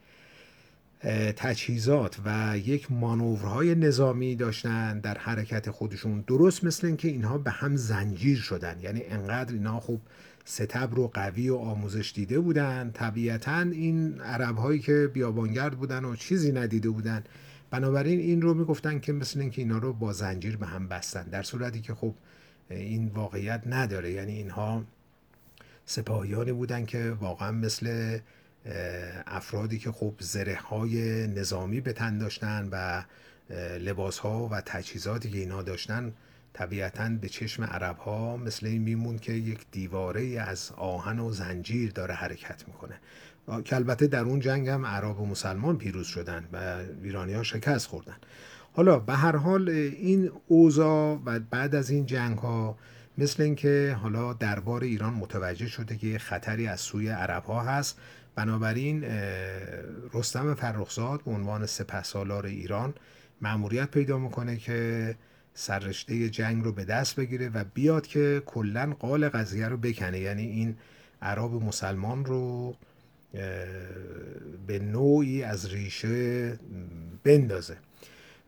تجهیزات 1.37 2.19
و 2.25 2.59
یک 2.59 2.93
مانورهای 2.93 3.75
نظامی 3.75 4.37
داشتن 4.37 5.01
در 5.01 5.19
حرکت 5.19 5.71
خودشون. 5.71 6.25
درست 6.27 6.65
مثل 6.65 6.87
اینکه 6.87 7.09
اینها 7.09 7.39
به 7.39 7.51
هم 7.51 7.77
زنجیر 7.77 8.39
شدن. 8.39 8.81
یعنی 8.81 9.03
انقدر 9.05 9.53
اینها 9.53 9.81
خوب 9.81 10.01
ستبر 10.45 10.99
و 10.99 11.09
قوی 11.15 11.49
و 11.49 11.57
آموزش 11.57 12.13
دیده 12.15 12.41
بودن. 12.41 12.91
طبیعتا 12.95 13.61
این 13.61 14.21
عرب 14.21 14.57
هایی 14.57 14.81
که 14.81 15.11
بیابانگرد 15.15 15.79
بودن 15.79 16.05
و 16.05 16.17
چیزی 16.17 16.53
ندیده 16.53 16.91
بودن. 16.91 17.25
بنابراین 17.71 18.19
این 18.19 18.43
رو 18.43 18.55
می‌گفتن 18.55 19.01
که 19.01 19.13
مثل 19.13 19.41
اینکه 19.41 19.63
اینا 19.63 19.79
رو 19.79 19.93
با 19.93 20.13
زنجیر 20.13 20.57
به 20.57 20.67
هم 20.67 20.89
بستن. 20.89 21.23
در 21.23 21.43
صورتی 21.43 21.81
که 21.81 21.95
خب 21.95 22.15
این 22.71 23.09
واقعیت 23.09 23.63
نداره. 23.67 24.13
یعنی 24.13 24.33
اینها 24.33 24.85
سپاهیانی 25.85 26.53
بودن 26.53 26.85
که 26.85 27.17
واقعا 27.21 27.53
مثل 27.53 28.19
افرادی 29.27 29.79
که 29.79 29.93
خب 29.93 30.15
زره 30.21 30.57
های 30.57 31.27
نظامی 31.27 31.81
به 31.81 31.93
تن 31.93 32.19
داشتن 32.19 32.69
و 32.73 33.03
لباس 33.79 34.19
ها 34.19 34.49
و 34.49 34.61
تجهیزاتی 34.61 35.31
که 35.31 35.39
اینها 35.39 35.63
داشتن 35.63 36.13
طبیعتا 36.53 37.09
به 37.21 37.29
چشم 37.29 37.65
عرب 37.65 37.99
ها 37.99 38.37
مثل 38.37 38.67
این 38.67 38.83
میمون 38.83 39.19
که 39.19 39.33
یک 39.33 39.59
دیواره 39.73 40.23
از 40.41 40.73
آهن 40.77 41.19
و 41.19 41.33
زنجیر 41.33 41.93
داره 41.93 42.15
حرکت 42.15 42.69
می‌کنه. 42.69 42.95
که 43.65 43.77
البته 43.77 44.07
در 44.07 44.25
اون 44.25 44.41
جنگ 44.41 44.69
هم 44.69 44.87
عرب 44.87 45.21
و 45.21 45.27
مسلمان 45.27 45.79
پیروز 45.79 46.07
شدن 46.07 46.49
و 46.53 46.77
ایرانی 47.03 47.33
ها 47.33 47.43
شکست 47.43 47.87
خوردن. 47.87 48.17
حالا 48.73 48.99
به 48.99 49.15
هر 49.15 49.37
حال 49.37 49.69
این 49.69 50.31
اوضاع 50.47 51.21
و 51.25 51.41
بعد 51.41 51.75
از 51.75 51.91
این 51.91 52.07
جنگ 52.07 52.39
ها 52.39 52.79
مثل 53.19 53.43
اینکه 53.43 53.97
حالا 54.03 54.33
دربار 54.33 54.83
ایران 54.83 55.15
متوجه 55.15 55.67
شده 55.67 55.97
که 55.97 56.19
خطری 56.19 56.67
از 56.67 56.81
سوی 56.81 57.09
عرب 57.09 57.45
ها 57.45 57.63
هست 57.63 57.99
بنابراین 58.39 59.05
رستم 60.15 60.55
فرخزاد 60.55 61.23
به 61.25 61.31
عنوان 61.31 61.67
سپهسالار 61.67 62.47
ایران 62.47 62.95
مأموریت 63.41 63.91
پیدا 63.91 64.19
می‌کنه 64.19 64.57
که 64.57 65.15
سررشته 65.55 66.31
جنگ 66.31 66.65
رو 66.65 66.73
به 66.73 66.85
دست 66.85 67.17
بگیره 67.17 67.49
و 67.49 67.65
بیاد 67.75 68.07
که 68.07 68.43
کلا 68.47 68.95
قال 68.99 69.29
قضیه 69.29 69.69
رو 69.69 69.77
بکنه. 69.77 70.19
یعنی 70.19 70.43
این 70.43 70.77
عرب 71.23 71.53
مسلمان 71.53 72.25
رو 72.25 72.77
به 74.67 74.79
نوعی 74.79 75.43
از 75.43 75.73
ریشه 75.73 76.59
بندازه. 77.25 77.77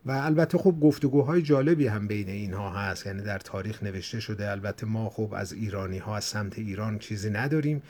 و 0.05 0.11
البته 0.11 0.57
خب 0.57 0.75
گفتگوهای 0.81 1.41
جالبی 1.41 1.87
هم 1.87 2.07
بین 2.07 2.29
اینها 2.29 2.69
هست. 2.69 3.05
یعنی 3.05 3.21
در 3.21 3.39
تاریخ 3.39 3.83
نوشته 3.83 4.19
شده 4.19 4.51
البته 4.51 4.85
ما 4.85 5.09
خب 5.09 5.33
از 5.33 5.53
ایرانی 5.53 5.97
ها 5.97 6.15
از 6.15 6.23
سمت 6.23 6.59
ایران 6.59 6.99
چیزی 6.99 7.29
نداریم. 7.29 7.81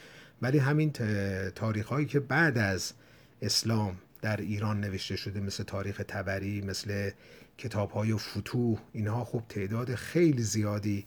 ولی 0.42 0.58
همین 0.58 0.92
تاریخ 1.54 1.86
هایی 1.86 2.06
که 2.06 2.20
بعد 2.20 2.58
از 2.58 2.92
اسلام 3.42 3.96
در 4.22 4.36
ایران 4.36 4.80
نوشته 4.80 5.16
شده 5.16 5.40
مثل 5.40 5.64
تاریخ 5.64 6.02
تبری 6.08 6.60
مثل 6.60 7.10
کتاب 7.58 7.90
های 7.90 8.16
فتوح 8.16 8.78
اینها 8.92 9.24
خب 9.24 9.42
تعداد 9.48 9.94
خیلی 9.94 10.42
زیادی 10.42 11.06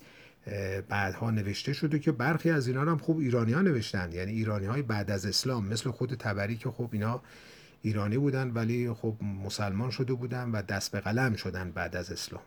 بعدها 0.89 1.31
نوشته 1.31 1.73
شده 1.73 1.99
که 1.99 2.11
برخی 2.11 2.49
از 2.49 2.67
اینا 2.67 2.81
هم 2.81 2.97
خوب 2.97 3.19
ایرانی 3.19 3.53
ها 3.53 3.61
نوشتن. 3.61 4.11
یعنی 4.11 4.31
ایرانی 4.31 4.65
های 4.65 4.81
بعد 4.81 5.11
از 5.11 5.25
اسلام 5.25 5.67
مثل 5.67 5.91
خود 5.91 6.13
تبری 6.13 6.55
که 6.55 6.69
خب 6.69 6.89
اینا 6.91 7.21
ایرانی 7.81 8.17
بودن 8.17 8.51
ولی 8.51 8.93
خب 8.93 9.15
مسلمان 9.45 9.89
شده 9.89 10.13
بودن 10.13 10.51
و 10.51 10.61
دست 10.61 10.91
به 10.91 10.99
قلم 10.99 11.35
شدن 11.35 11.71
بعد 11.71 11.95
از 11.95 12.11
اسلام. 12.11 12.41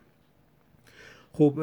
خب 1.33 1.59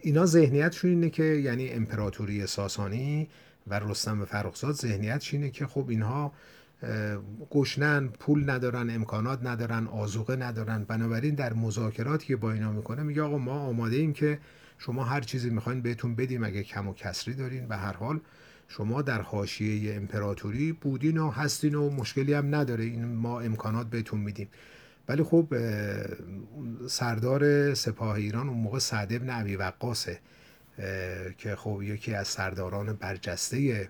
اینا 0.00 0.26
ذهنیتشون 0.26 0.90
اینه 0.90 1.10
که 1.10 1.24
یعنی 1.24 1.68
امپراتوری 1.68 2.46
ساسانی 2.46 3.28
و 3.66 3.78
رستم 3.78 4.24
فرخزاد 4.24 4.74
ذهنیتش 4.74 5.34
اینه 5.34 5.50
که 5.50 5.66
خب 5.66 5.88
اینها 5.88 6.32
گشنن 7.50 8.08
پول 8.08 8.50
ندارن 8.50 8.90
امکانات 8.90 9.40
ندارن 9.42 9.86
آزوقه 9.86 10.36
ندارن. 10.36 10.84
بنابراین 10.84 11.34
در 11.34 11.52
مذاکراتی 11.52 12.26
که 12.26 12.36
با 12.36 12.52
اینا 12.52 12.72
می‌کنه 12.72 13.02
میگه 13.02 13.22
آقا 13.22 13.38
ما 13.38 13.60
آماده 13.60 13.96
ایم 13.96 14.12
که 14.12 14.38
شما 14.78 15.04
هر 15.04 15.20
چیزی 15.20 15.50
می‌خواین 15.50 15.80
بهتون 15.80 16.14
بدیم 16.14 16.44
اگه 16.44 16.62
کم 16.62 16.88
و 16.88 16.94
کسری 16.94 17.34
دارین. 17.34 17.68
به 17.68 17.76
هر 17.76 17.92
حال 17.92 18.20
شما 18.68 19.02
در 19.02 19.22
حاشیه 19.22 19.94
امپراتوری 19.94 20.72
بودین 20.72 21.18
و 21.18 21.30
هستین 21.30 21.74
و 21.74 21.90
مشکلی 21.90 22.34
هم 22.34 22.54
نداره. 22.54 22.84
این 22.84 23.04
ما 23.04 23.40
امکانات 23.40 23.86
بهتون 23.86 24.20
میدیم. 24.20 24.48
ولی 25.08 25.22
خب 25.22 25.54
سردار 26.88 27.74
سپاه 27.74 28.14
ایران 28.14 28.48
اون 28.48 28.58
موقع 28.58 28.78
سعد 28.78 29.12
ابن 29.12 29.30
عبی 29.30 29.56
وقاسه 29.56 30.18
که 31.38 31.56
خب 31.56 31.82
یکی 31.82 32.14
از 32.14 32.28
سرداران 32.28 32.92
برجسته 32.92 33.88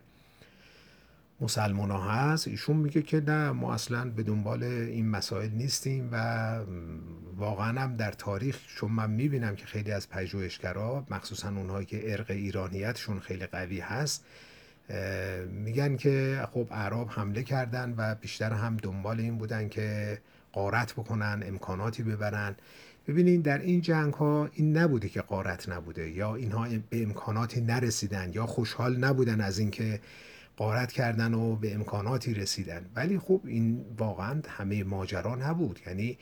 مسلمان 1.40 1.90
ها 1.90 2.12
هست. 2.12 2.48
ایشون 2.48 2.76
میگه 2.76 3.02
که 3.02 3.20
نه 3.20 3.50
ما 3.50 3.74
اصلا 3.74 4.10
به 4.10 4.22
دنبال 4.22 4.62
این 4.62 5.08
مسائل 5.08 5.50
نیستیم 5.50 6.08
و 6.12 6.56
واقعا 7.36 7.80
هم 7.80 7.96
در 7.96 8.12
تاریخ 8.12 8.58
چون 8.76 8.92
من 8.92 9.10
می‌بینم 9.10 9.56
که 9.56 9.66
خیلی 9.66 9.92
از 9.92 10.08
پژوهشگرا 10.08 11.06
مخصوصا 11.10 11.48
اونهایی 11.48 11.86
که 11.86 12.12
ارق 12.12 12.30
ایرانیتشون 12.30 13.20
خیلی 13.20 13.46
قوی 13.46 13.80
هست 13.80 14.24
میگن 15.48 15.96
که 15.96 16.46
خب 16.52 16.66
اعراب 16.70 17.08
حمله 17.10 17.42
کردن 17.42 17.94
و 17.96 18.14
بیشتر 18.14 18.52
هم 18.52 18.76
دنبال 18.76 19.20
این 19.20 19.38
بودن 19.38 19.68
که 19.68 20.18
قارت 20.52 20.92
بکنن 20.92 21.42
امکاناتی 21.46 22.02
ببرن. 22.02 22.56
ببینین 23.06 23.40
در 23.40 23.59
این 23.59 23.80
جنگ 23.80 24.14
ها 24.14 24.50
این 24.52 24.76
نبوده 24.76 25.09
که 25.09 25.21
قارت 25.21 25.68
نبوده 25.68 26.11
یا 26.11 26.35
اینها 26.35 26.68
به 26.90 27.02
امکاناتی 27.02 27.61
نرسیدن 27.61 28.30
یا 28.35 28.47
خوشحال 28.47 28.97
نبودن 28.97 29.40
از 29.40 29.59
اینکه 29.59 30.00
قارت 30.56 30.92
کردن 30.92 31.35
و 31.35 31.56
به 31.56 31.75
امکاناتی 31.75 32.35
رسیدن. 32.35 32.87
ولی 32.94 33.18
خب 33.18 33.40
این 33.44 33.85
واقعا 33.99 34.42
همه 34.49 34.85
ماجرا 34.85 35.35
نبود. 35.35 35.80
یعنی 35.87 36.18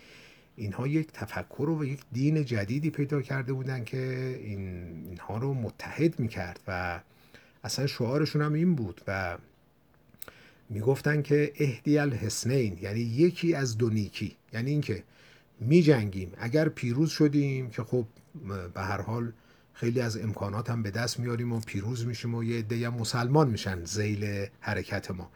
اینها 0.56 0.86
یک 0.86 1.08
تفکر 1.12 1.68
و 1.68 1.84
یک 1.84 2.00
دین 2.12 2.44
جدیدی 2.44 2.90
پیدا 2.90 3.22
کرده 3.22 3.52
بودن 3.52 3.84
که 3.84 4.36
این 4.42 4.84
اینها 5.08 5.38
رو 5.38 5.54
متحد 5.54 6.20
می‌کرد 6.20 6.60
و 6.68 7.00
اصلا 7.64 7.86
شعارشون 7.86 8.42
هم 8.42 8.52
این 8.52 8.74
بود 8.74 9.00
و 9.06 9.38
می‌گفتن 10.68 11.22
که 11.22 11.52
اهدی 11.58 11.98
الحسنین 11.98 12.78
یعنی 12.82 13.00
یکی 13.00 13.54
از 13.54 13.78
دو 13.78 13.90
نیکی. 13.90 14.36
یعنی 14.52 14.70
اینکه 14.70 15.02
می 15.60 15.82
جنگیم 15.82 16.32
اگر 16.38 16.68
پیروز 16.68 17.10
شدیم 17.10 17.70
که 17.70 17.82
خب 17.82 18.06
به 18.74 18.80
هر 18.80 19.00
حال 19.00 19.32
خیلی 19.72 20.00
از 20.00 20.16
امکانات 20.16 20.70
هم 20.70 20.82
به 20.82 20.90
دست 20.90 21.20
میاریم 21.20 21.52
و 21.52 21.60
پیروز 21.60 22.06
میشیم 22.06 22.34
و 22.34 22.44
یه 22.44 22.58
عده 22.58 22.88
مسلمان 22.88 23.50
میشن 23.50 23.84
زیل 23.84 24.46
حرکت 24.60 25.10
ما. 25.10 25.30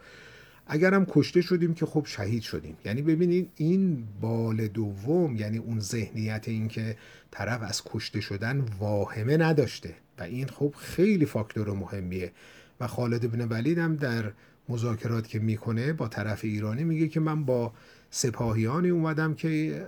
اگر 0.67 0.93
هم 0.93 1.05
کشته 1.05 1.41
شدیم 1.41 1.73
که 1.73 1.85
خب 1.85 2.05
شهید 2.05 2.41
شدیم. 2.41 2.77
یعنی 2.85 3.01
ببینید 3.01 3.51
این 3.55 4.07
بال 4.21 4.67
دوم 4.67 5.35
یعنی 5.35 5.57
اون 5.57 5.79
ذهنیت 5.79 6.47
این 6.47 6.67
که 6.67 6.97
طرف 7.31 7.61
از 7.63 7.81
کشته 7.85 8.21
شدن 8.21 8.65
واهمه 8.79 9.37
نداشته. 9.37 9.95
و 10.19 10.23
این 10.23 10.47
خب 10.47 10.73
خیلی 10.77 11.25
فاکتور 11.25 11.73
مهمیه. 11.73 12.31
و 12.79 12.87
خالد 12.87 13.31
بن 13.31 13.47
ولید 13.47 13.77
هم 13.77 13.95
در 13.95 14.31
مذاکرات 14.69 15.27
که 15.27 15.39
می‌کنه 15.39 15.93
با 15.93 16.07
طرف 16.07 16.43
ایرانی 16.43 16.83
میگه 16.83 17.07
که 17.07 17.19
من 17.19 17.45
با 17.45 17.73
سپاهیانی 18.09 18.89
اومدم 18.89 19.33
که 19.33 19.81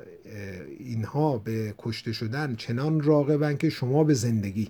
اینها 0.79 1.37
به 1.37 1.73
کشته 1.77 2.11
شدن 2.11 2.55
چنان 2.55 3.01
راقبن 3.01 3.57
که 3.57 3.69
شما 3.69 4.03
به 4.03 4.13
زندگی. 4.13 4.69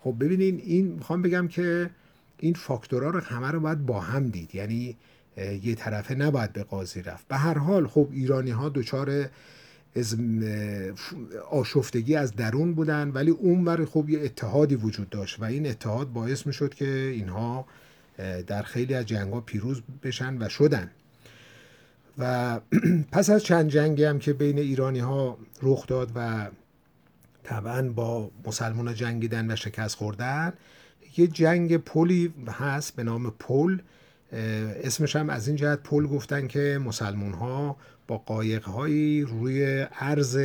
خب 0.00 0.14
ببینین 0.20 0.60
این 0.64 0.86
می‌خوام 0.86 1.22
بگم 1.22 1.48
که 1.48 1.90
این 2.38 2.54
فاکتورها 2.54 3.10
رو 3.10 3.20
همه 3.20 3.50
رو 3.50 3.60
باید 3.60 3.86
با 3.86 4.00
هم 4.00 4.28
دید. 4.28 4.54
یعنی 4.54 4.96
یه 5.62 5.74
طرفه 5.74 6.14
نباید 6.14 6.52
به 6.52 6.62
قاضی 6.62 7.02
رفت. 7.02 7.28
به 7.28 7.36
هر 7.36 7.58
حال 7.58 7.86
خب 7.86 8.08
ایرانی 8.12 8.50
ها 8.50 8.68
دچار 8.68 9.28
آشفتگی 11.50 12.16
از 12.16 12.36
درون 12.36 12.74
بودن 12.74 13.10
ولی 13.10 13.30
اون 13.30 13.84
خب 13.84 14.10
یه 14.10 14.20
اتحادی 14.20 14.74
وجود 14.74 15.10
داشت 15.10 15.40
و 15.40 15.44
این 15.44 15.66
اتحاد 15.66 16.12
باعث 16.12 16.46
می 16.46 16.52
شد 16.52 16.74
که 16.74 16.88
اینها 17.14 17.66
در 18.46 18.62
خیلی 18.62 18.94
از 18.94 19.06
جنگ 19.06 19.32
ها 19.32 19.40
پیروز 19.40 19.82
بشن 20.02 20.42
و 20.42 20.48
شدن. 20.48 20.90
و 22.18 22.60
پس 23.12 23.30
از 23.30 23.44
چند 23.44 23.70
جنگی 23.70 24.04
هم 24.04 24.18
که 24.18 24.32
بین 24.32 24.58
ایرانی 24.58 24.98
ها 24.98 25.38
رخ 25.62 25.86
داد 25.86 26.12
و 26.14 26.48
طبعا 27.44 27.82
با 27.82 28.30
مسلمان 28.46 28.94
جنگیدن 28.94 29.50
و 29.50 29.56
شکست 29.56 29.96
خوردن 29.96 30.52
یه 31.16 31.26
جنگ 31.26 31.76
پلی 31.76 32.34
هست 32.48 32.96
به 32.96 33.02
نام 33.04 33.30
پل. 33.30 33.78
اسمش 34.32 35.16
هم 35.16 35.30
از 35.30 35.48
این 35.48 35.56
جهت 35.56 35.82
پل 35.82 36.06
گفتن 36.06 36.46
که 36.46 36.80
مسلمون 36.84 37.32
ها 37.32 37.76
با 38.06 38.18
قایق 38.18 38.64
هایی 38.64 39.22
روی 39.22 39.80
عرض 39.82 40.38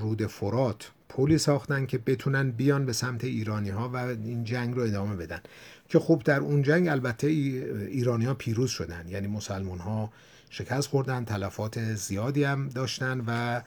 رود 0.00 0.26
فرات 0.26 0.90
پلی 1.08 1.38
ساختن 1.38 1.86
که 1.86 1.98
بتونن 1.98 2.50
بیان 2.50 2.86
به 2.86 2.92
سمت 2.92 3.24
ایرانی 3.24 3.70
ها 3.70 3.88
و 3.88 3.96
این 3.96 4.44
جنگ 4.44 4.74
رو 4.74 4.82
ادامه 4.82 5.16
بدن. 5.16 5.40
که 5.88 5.98
خب 5.98 6.22
در 6.24 6.40
اون 6.40 6.62
جنگ 6.62 6.88
البته 6.88 7.26
ایرانی 7.26 8.24
ها 8.24 8.34
پیروز 8.34 8.70
شدن 8.70 9.04
یعنی 9.08 9.26
مسلمان 9.26 9.78
ها 9.78 10.12
شکست 10.50 10.88
خوردن 10.88 11.24
تلفات 11.24 11.94
زیادی 11.94 12.44
هم 12.44 12.68
داشتن 12.68 13.24
و 13.26 13.60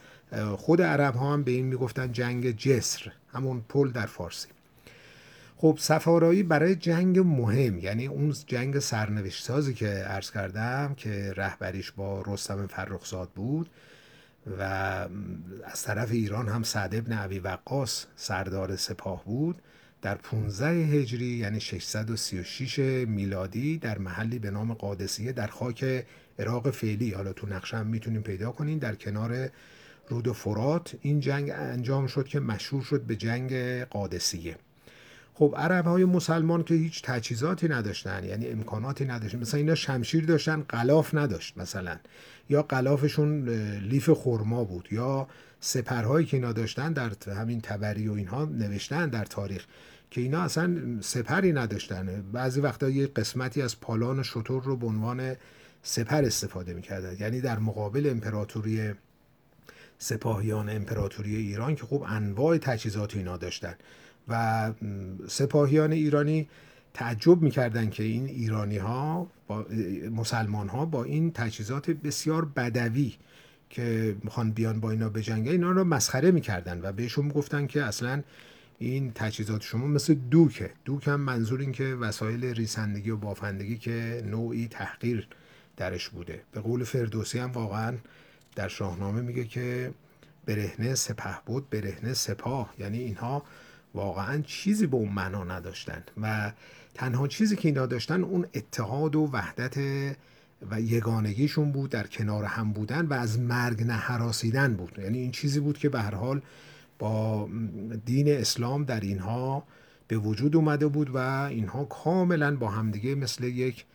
خود 0.55 0.81
عرب 0.81 1.15
ها 1.15 1.33
هم 1.33 1.43
به 1.43 1.51
این 1.51 1.65
می‌گفتن 1.65 2.11
جنگ 2.11 2.51
جسر 2.51 3.11
همون 3.33 3.61
پل 3.69 3.91
در 3.91 4.05
فارسی. 4.05 4.47
خب 5.57 5.77
سفارایی 5.79 6.43
برای 6.43 6.75
جنگ 6.75 7.19
مهم 7.19 7.79
یعنی 7.79 8.07
اون 8.07 8.35
جنگ 8.47 8.79
سرنوشت 8.79 9.43
سازی 9.43 9.73
که 9.73 9.87
عرض 9.87 10.31
کردم 10.31 10.93
که 10.97 11.33
رهبریش 11.37 11.91
با 11.91 12.23
رستم 12.27 12.67
فرخزاد 12.67 13.29
بود 13.29 13.69
و 14.59 14.61
از 15.63 15.83
طرف 15.83 16.11
ایران 16.11 16.47
هم 16.47 16.63
سعد 16.63 16.95
ابن 16.95 17.13
عبی 17.13 17.39
وقاس 17.39 18.05
سردار 18.15 18.75
سپاه 18.75 19.23
بود 19.25 19.61
در 20.01 20.15
15 20.15 20.67
هجری 20.67 21.25
یعنی 21.25 21.59
636 21.59 22.79
میلادی 23.07 23.77
در 23.77 23.97
محلی 23.97 24.39
به 24.39 24.51
نام 24.51 24.73
قادسیه 24.73 25.31
در 25.31 25.47
خاک 25.47 26.05
عراق 26.39 26.69
فعلی. 26.69 27.11
حالا 27.11 27.33
تو 27.33 27.47
نقشه 27.47 27.77
هم 27.77 27.87
می‌تونیم 27.87 28.21
پیدا 28.21 28.51
کنین. 28.51 28.79
در 28.79 28.95
کنار 28.95 29.49
رود 30.07 30.31
فرات 30.31 30.95
این 31.01 31.19
جنگ 31.19 31.49
انجام 31.49 32.07
شد 32.07 32.27
که 32.27 32.39
مشهور 32.39 32.83
شد 32.83 33.01
به 33.01 33.15
جنگ 33.15 33.53
قادسیه. 33.83 34.55
خب 35.33 35.55
عرب 35.57 35.85
های 35.85 36.05
مسلمان 36.05 36.63
که 36.63 36.73
هیچ 36.73 37.01
تجهیزاتی 37.03 37.67
نداشتن 37.67 38.23
یعنی 38.23 38.47
امکاناتی 38.47 39.05
نداشتن. 39.05 39.39
مثلا 39.39 39.57
اینا 39.57 39.75
شمشیر 39.75 40.25
داشتن 40.25 40.61
قلاف 40.69 41.15
نداشت 41.15 41.57
مثلا. 41.57 41.97
یا 42.49 42.63
قلافشون 42.63 43.49
لیف 43.79 44.09
خرما 44.09 44.63
بود 44.63 44.87
یا 44.91 45.27
سپرهایی 45.59 46.25
که 46.25 46.37
اینا 46.37 46.53
داشتن 46.53 46.93
در 46.93 47.11
همین 47.27 47.61
تبری 47.61 48.07
و 48.07 48.13
اینها 48.13 48.45
نوشتن 48.45 49.09
در 49.09 49.25
تاریخ 49.25 49.65
که 50.11 50.21
اینا 50.21 50.41
اصلا 50.41 50.77
سپری 51.01 51.53
نداشتن. 51.53 52.23
بعضی 52.33 52.61
وقتا 52.61 52.89
یه 52.89 53.07
قسمتی 53.07 53.61
از 53.61 53.79
پالان 53.79 54.19
و 54.19 54.23
شطور 54.23 54.63
رو 54.63 54.77
به 54.77 54.87
عنوان 54.87 55.35
سپر 55.83 56.25
استفاده 56.25 56.73
می‌کردن. 56.73 57.15
یعنی 57.19 57.41
در 57.41 57.59
مقابل 57.59 58.09
امپراتوری 58.09 58.91
سپاهیان 59.97 60.69
امپراتوری 60.69 61.35
ایران 61.35 61.75
که 61.75 61.85
خب 61.85 62.03
انواع 62.07 62.57
تجهیزات 62.57 63.15
اینا 63.15 63.37
داشتن. 63.37 63.75
و 64.27 64.73
سپاهیان 65.27 65.91
ایرانی 65.91 66.49
تعجب 66.93 67.41
می‌کردن 67.41 67.89
که 67.89 68.03
این 68.03 68.25
ایرانی 68.25 68.77
ها 68.77 69.27
با 69.47 69.65
مسلمان 70.15 70.69
ها 70.69 70.85
با 70.85 71.03
این 71.03 71.31
تجهیزات 71.31 71.91
بسیار 71.91 72.45
بدوی 72.45 73.13
که 73.69 74.15
می‌خوان 74.23 74.51
بیان 74.51 74.79
با 74.79 74.91
اینا 74.91 75.09
بجنگن 75.09 75.51
اینا 75.51 75.71
رو 75.71 75.83
مسخره 75.83 76.31
می‌کردن 76.31 76.81
و 76.81 76.91
بهشون 76.91 77.25
می‌گفتن 77.25 77.67
که 77.67 77.83
اصلا 77.83 78.23
این 78.79 79.11
تجهیزات 79.15 79.61
شما 79.61 79.87
مثل 79.87 80.13
دوکه. 80.13 80.69
دوک 80.85 81.07
هم 81.07 81.21
منظور 81.21 81.59
این 81.59 81.71
که 81.71 81.83
وسایل 81.83 82.45
ریسندگی 82.45 83.09
و 83.09 83.17
بافندگی 83.17 83.77
که 83.77 84.23
نوعی 84.25 84.67
تحقیر 84.67 85.27
درش 85.77 86.09
بوده. 86.09 86.41
به 86.51 86.61
قول 86.61 86.83
فردوسی 86.83 87.39
هم 87.39 87.51
واقعا 87.51 87.97
در 88.55 88.67
شاهنامه 88.67 89.21
میگه 89.21 89.43
که 89.43 89.93
برهنه 90.45 90.95
سپه 90.95 91.37
بود 91.45 91.69
برهنه 91.69 92.13
سپاه. 92.13 92.73
یعنی 92.79 92.97
اینها 92.97 93.43
واقعا 93.93 94.41
چیزی 94.41 94.87
به 94.87 94.97
اون 94.97 95.09
معنا 95.09 95.43
نداشتن 95.43 96.03
و 96.21 96.51
تنها 96.93 97.27
چیزی 97.27 97.55
که 97.55 97.67
اینا 97.67 97.85
داشتن 97.85 98.23
اون 98.23 98.47
اتحاد 98.53 99.15
و 99.15 99.29
وحدت 99.33 99.77
و 100.71 100.81
یگانگیشون 100.81 101.71
بود 101.71 101.89
در 101.89 102.07
کنار 102.07 102.43
هم 102.43 102.73
بودن 102.73 103.05
و 103.05 103.13
از 103.13 103.39
مرگ 103.39 103.83
نهراسیدن 103.83 104.73
بود. 104.73 104.99
یعنی 104.99 105.17
این 105.17 105.31
چیزی 105.31 105.59
بود 105.59 105.77
که 105.77 105.89
به 105.89 106.01
هر 106.01 106.15
حال 106.15 106.41
با 106.99 107.49
دین 108.05 108.31
اسلام 108.31 108.83
در 108.83 108.99
اینها 108.99 109.63
به 110.07 110.17
وجود 110.17 110.55
اومده 110.55 110.87
بود 110.87 111.09
و 111.15 111.17
اینها 111.17 111.85
کاملا 111.85 112.55
با 112.55 112.67
همدیگه 112.67 113.15
مثل 113.15 113.43
یک 113.43 113.85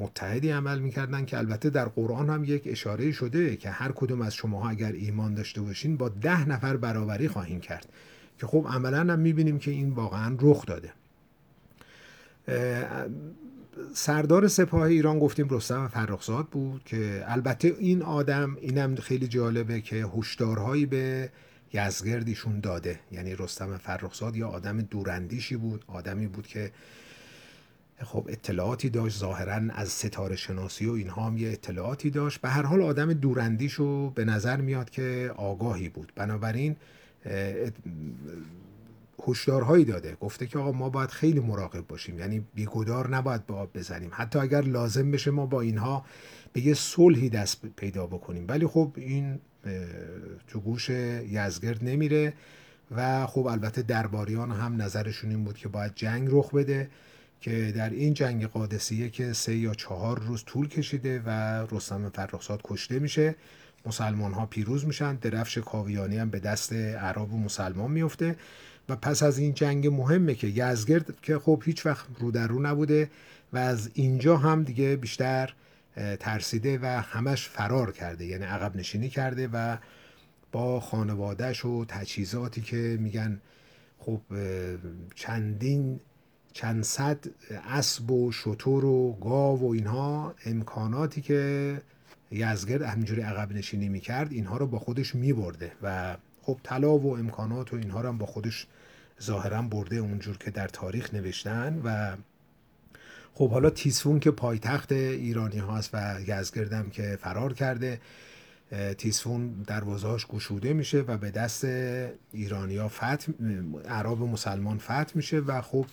متحدی 0.00 0.50
عمل 0.50 0.78
می‌کردن 0.78 1.24
که 1.24 1.38
البته 1.38 1.70
در 1.70 1.88
قرآن 1.88 2.30
هم 2.30 2.44
یک 2.44 2.62
اشاره 2.66 3.12
شده 3.12 3.56
که 3.56 3.70
هر 3.70 3.92
کدوم 3.92 4.22
از 4.22 4.34
شماها 4.34 4.68
اگر 4.68 4.92
ایمان 4.92 5.34
داشته 5.34 5.60
باشین 5.60 5.96
با 5.96 6.08
ده 6.08 6.48
نفر 6.48 6.76
برابری 6.76 7.28
خواهیم 7.28 7.60
کرد. 7.60 7.88
که 8.38 8.46
خب 8.46 8.66
عملا 8.70 9.12
هم 9.12 9.18
می‌بینیم 9.18 9.58
که 9.58 9.70
این 9.70 9.90
واقعا 9.90 10.36
رخ 10.40 10.66
داده. 10.66 10.92
سردار 13.94 14.48
سپاه 14.48 14.82
ایران 14.82 15.18
گفتیم 15.18 15.48
رستم 15.50 15.88
فرخزاد 15.88 16.46
بود 16.46 16.82
که 16.84 17.24
البته 17.26 17.76
این 17.78 18.02
آدم 18.02 18.56
اینم 18.60 18.94
خیلی 18.94 19.28
جالبه 19.28 19.80
که 19.80 19.96
هشدارهایی 20.16 20.86
به 20.86 21.30
یزگردیشون 21.72 22.60
داده. 22.60 23.00
یعنی 23.12 23.34
رستم 23.34 23.76
فرخزاد 23.76 24.36
یا 24.36 24.48
آدم 24.48 24.80
دوراندیشی 24.80 25.56
بود 25.56 25.84
آدمی 25.86 26.26
بود 26.26 26.46
که 26.46 26.70
خب 28.04 28.26
اطلاعاتی 28.28 28.90
داشت. 28.90 29.18
ظاهرا 29.18 29.72
از 29.74 29.88
ستاره 29.88 30.36
شناسی 30.36 30.86
و 30.86 30.92
اینها 30.92 31.26
هم 31.26 31.38
یه 31.38 31.48
اطلاعاتی 31.48 32.10
داشت. 32.10 32.40
به 32.40 32.48
هر 32.48 32.62
حال 32.62 32.82
آدم 32.82 33.12
دوراندیش 33.12 33.80
و 33.80 34.10
به 34.10 34.24
نظر 34.24 34.56
میاد 34.56 34.90
که 34.90 35.32
آگاهی 35.36 35.88
بود. 35.88 36.12
بنابراین 36.16 36.76
هشدارهایی 39.28 39.84
داده. 39.84 40.16
گفته 40.20 40.46
که 40.46 40.58
آقا 40.58 40.72
ما 40.72 40.88
باید 40.88 41.10
خیلی 41.10 41.40
مراقب 41.40 41.86
باشیم. 41.86 42.18
یعنی 42.18 42.44
بیگدار 42.54 43.16
نباید 43.16 43.46
به 43.46 43.54
آب 43.54 43.70
بزنیم. 43.78 44.10
حتی 44.12 44.38
اگر 44.38 44.60
لازم 44.60 45.10
بشه 45.10 45.30
ما 45.30 45.46
با 45.46 45.60
اینها 45.60 46.04
به 46.52 46.60
یه 46.60 46.74
صلحی 46.74 47.28
دست 47.28 47.66
پیدا 47.76 48.06
بکنیم. 48.06 48.44
ولی 48.48 48.66
خب 48.66 48.92
این 48.96 49.38
تو 50.48 50.60
گوش 50.60 50.88
یزگرد 50.88 51.84
نمیره 51.84 52.32
و 52.96 53.26
خب 53.26 53.46
البته 53.46 53.82
درباریان 53.82 54.50
هم 54.50 54.82
نظرشون 54.82 55.30
این 55.30 55.44
بود 55.44 55.56
که 55.56 55.68
باید 55.68 55.92
جنگ 55.94 56.28
رخ 56.30 56.54
بده. 56.54 56.90
که 57.40 57.72
در 57.76 57.90
این 57.90 58.14
جنگ 58.14 58.46
قادسیه 58.46 59.10
که 59.10 59.32
سه 59.32 59.56
یا 59.56 59.74
چهار 59.74 60.18
روز 60.18 60.44
طول 60.44 60.68
کشیده 60.68 61.22
و 61.26 61.30
رستم 61.70 62.08
فرخزاد 62.08 62.60
کشته 62.64 62.98
میشه 62.98 63.34
مسلمان 63.86 64.32
ها 64.32 64.46
پیروز 64.46 64.86
میشن 64.86 65.14
درفش 65.14 65.58
کاویانی 65.58 66.16
هم 66.16 66.30
به 66.30 66.40
دست 66.40 66.72
عرب 66.72 67.32
و 67.32 67.38
مسلمان 67.38 67.90
میفته 67.90 68.36
و 68.88 68.96
پس 68.96 69.22
از 69.22 69.38
این 69.38 69.54
جنگ 69.54 69.86
مهمه 69.86 70.34
که 70.34 70.46
یزگرد 70.46 71.20
که 71.22 71.38
خب 71.38 71.62
هیچ 71.64 71.86
وقت 71.86 72.06
رو 72.18 72.30
در 72.30 72.46
رو 72.46 72.62
نبوده 72.62 73.10
و 73.52 73.58
از 73.58 73.90
اینجا 73.94 74.36
هم 74.36 74.62
دیگه 74.62 74.96
بیشتر 74.96 75.54
ترسیده 76.20 76.78
و 76.82 76.86
همش 76.86 77.48
فرار 77.48 77.92
کرده 77.92 78.24
یعنی 78.26 78.44
عقب 78.44 78.76
نشینی 78.76 79.08
کرده 79.08 79.48
و 79.52 79.76
با 80.52 80.80
خانوادهش 80.80 81.64
و 81.64 81.84
تجهیزاتی 81.84 82.60
که 82.60 82.98
میگن 83.00 83.40
خب 83.98 84.20
چندین 85.14 86.00
چند 86.56 86.84
صد 86.84 87.18
اسب 87.68 88.10
و 88.10 88.32
شطور 88.32 88.84
و 88.84 89.12
گاو 89.12 89.60
و 89.60 89.72
اینها 89.72 90.34
امکاناتی 90.44 91.20
که 91.20 91.80
یزگرد 92.30 92.82
همینجوری 92.82 93.20
عقب 93.20 93.52
نشینی 93.52 93.88
می‌کرد 93.88 94.32
اینها 94.32 94.56
رو 94.56 94.66
با 94.66 94.78
خودش 94.78 95.14
میبرده 95.14 95.72
و 95.82 96.16
خب 96.42 96.58
طلا 96.62 96.98
و 96.98 97.18
امکانات 97.18 97.72
و 97.72 97.76
اینها 97.76 98.00
رو 98.00 98.08
هم 98.08 98.18
با 98.18 98.26
خودش 98.26 98.66
ظاهرا 99.22 99.62
برده 99.62 99.96
اونجور 99.96 100.38
که 100.38 100.50
در 100.50 100.68
تاریخ 100.68 101.14
نوشتن 101.14 101.80
و 101.84 102.16
خب 103.34 103.50
حالا 103.50 103.70
تیسفون 103.70 104.20
که 104.20 104.30
پایتخت 104.30 104.92
ایرانی 104.92 105.58
هاست 105.58 105.90
و 105.92 106.16
یزگردم 106.26 106.90
که 106.90 107.18
فرار 107.20 107.52
کرده 107.52 108.00
تیسفون 108.98 109.62
دروازهاش 109.66 110.26
گشوده 110.26 110.72
میشه 110.72 111.00
و 111.00 111.16
به 111.16 111.30
دست 111.30 111.64
ایرانیا 112.32 112.88
فتح 112.88 113.32
عرب 113.88 114.18
مسلمان 114.18 114.78
فتح 114.78 115.12
میشه 115.14 115.38
و 115.38 115.60
خب 115.60 115.86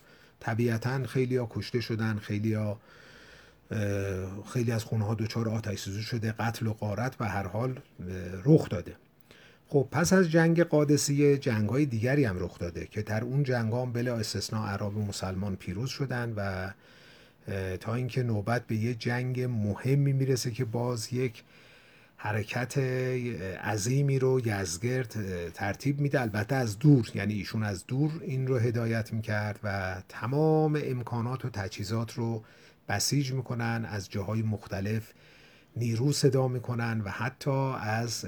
طبیعتا 0.44 1.04
خیلی 1.04 1.38
ها 1.38 1.48
کشته 1.52 1.82
شدن 1.82 2.18
خیلی 2.18 2.54
ها 2.54 2.80
خیلی 4.54 4.72
از 4.72 4.84
خونه 4.84 5.06
ها 5.06 5.16
دچار 5.16 5.50
آتش 5.50 5.80
سوزی 5.80 6.02
شده 6.02 6.32
قتل 6.32 6.68
و 6.68 6.74
غارت 6.74 7.16
و 7.20 7.26
هر 7.30 7.48
حال 7.48 7.80
رخ 8.46 8.70
داده. 8.70 8.96
خب 9.68 9.88
پس 9.92 10.14
از 10.14 10.32
جنگ 10.32 10.64
قادسیه 10.64 11.38
جنگ 11.38 11.70
های 11.70 11.86
دیگری 11.86 12.26
هم 12.26 12.40
رخ 12.40 12.60
داده 12.60 12.88
که 12.92 13.02
در 13.02 13.24
اون 13.24 13.44
جنگ 13.44 13.74
هم 13.74 13.94
بلا 13.94 14.16
استثناء 14.16 14.68
عرب 14.68 14.98
مسلمان 14.98 15.56
پیروز 15.56 15.90
شدن 15.90 16.34
و 16.36 16.72
تا 17.78 17.96
اینکه 17.96 18.24
نوبت 18.24 18.68
به 18.68 18.76
یه 18.76 18.94
جنگ 18.94 19.42
مهمی 19.42 20.14
می‌رسه 20.14 20.52
که 20.52 20.66
باز 20.66 21.14
یک 21.14 21.44
حرکت 22.26 22.78
عظیمی 23.64 24.20
رو 24.20 24.42
یزگرد 24.46 25.16
ترتیب 25.52 26.00
میده. 26.00 26.22
البته 26.22 26.56
از 26.56 26.80
دور 26.80 27.12
یعنی 27.16 27.34
ایشون 27.34 27.64
از 27.64 27.86
دور 27.88 28.12
این 28.22 28.48
رو 28.48 28.58
هدایت 28.58 29.14
می‌کرد 29.14 29.60
و 29.64 29.96
تمام 30.10 30.80
امکانات 30.84 31.46
و 31.46 31.50
تجهیزات 31.50 32.14
رو 32.14 32.44
بسیج 32.90 33.32
می‌کنن 33.32 33.86
از 33.90 34.10
جاهای 34.10 34.42
مختلف 34.42 35.14
نیرو 35.76 36.12
صدا 36.12 36.48
می‌کنن 36.48 37.02
و 37.02 37.10
حتی 37.10 37.74
از 37.82 38.26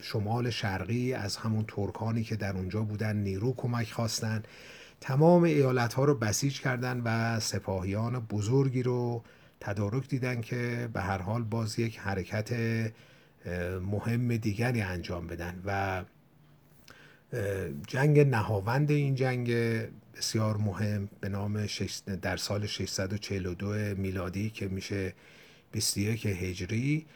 شمال 0.00 0.50
شرقی 0.50 1.12
از 1.12 1.36
همون 1.36 1.64
ترکانی 1.68 2.24
که 2.24 2.36
در 2.36 2.56
اونجا 2.56 2.82
بودن 2.82 3.16
نیرو 3.16 3.54
کمک 3.56 3.92
خواستن. 3.92 4.42
تمام 5.00 5.42
ایالت 5.42 5.94
ها 5.94 6.04
رو 6.04 6.14
بسیج 6.14 6.60
کردن 6.60 7.00
و 7.04 7.40
سپاهیان 7.40 8.18
بزرگی 8.18 8.82
رو 8.82 9.22
تدارک 9.62 10.08
دیدن 10.08 10.40
که 10.40 10.88
به 10.92 11.00
هر 11.00 11.18
حال 11.18 11.42
باز 11.42 11.78
یک 11.78 11.98
حرکت 11.98 12.52
مهم 13.82 14.36
دیگری 14.36 14.80
انجام 14.82 15.26
بدن 15.26 15.62
و 15.66 16.04
جنگ 17.86 18.20
نهاوند 18.20 18.90
این 18.90 19.14
جنگ 19.14 19.50
بسیار 20.16 20.56
مهم 20.56 21.08
به 21.20 21.28
نام 21.28 21.66
در 22.22 22.36
سال 22.36 22.66
642 22.66 23.66
میلادی 23.94 24.50
که 24.50 24.68
میشه 24.68 25.14
21 25.72 26.26
هجری 26.26 27.06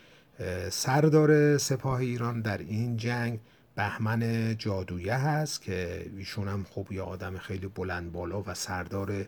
سردار 0.70 1.58
سپاه 1.58 2.00
ایران 2.00 2.40
در 2.40 2.58
این 2.58 2.96
جنگ 2.96 3.40
بهمن 3.74 4.54
جادویه 4.58 5.14
هست 5.14 5.62
که 5.62 6.06
ایشون 6.16 6.48
هم 6.48 6.66
خب 6.70 6.86
یه 6.90 7.02
آدم 7.02 7.38
خیلی 7.38 7.66
بلند 7.66 8.12
بالا 8.12 8.42
و 8.42 8.54
سردار 8.54 9.26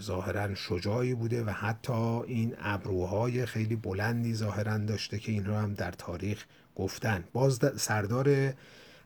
ظاهرا 0.00 0.54
شجاعی 0.54 1.14
بوده 1.14 1.44
و 1.44 1.50
حتی 1.50 2.22
این 2.26 2.54
ابروهای 2.58 3.46
خیلی 3.46 3.76
بلندی 3.76 4.34
ظاهرا 4.34 4.78
داشته 4.78 5.18
که 5.18 5.32
این 5.32 5.46
هم 5.46 5.74
در 5.74 5.90
تاریخ 5.90 6.44
گفتن. 6.76 7.24
باز 7.32 7.60
سردار 7.76 8.54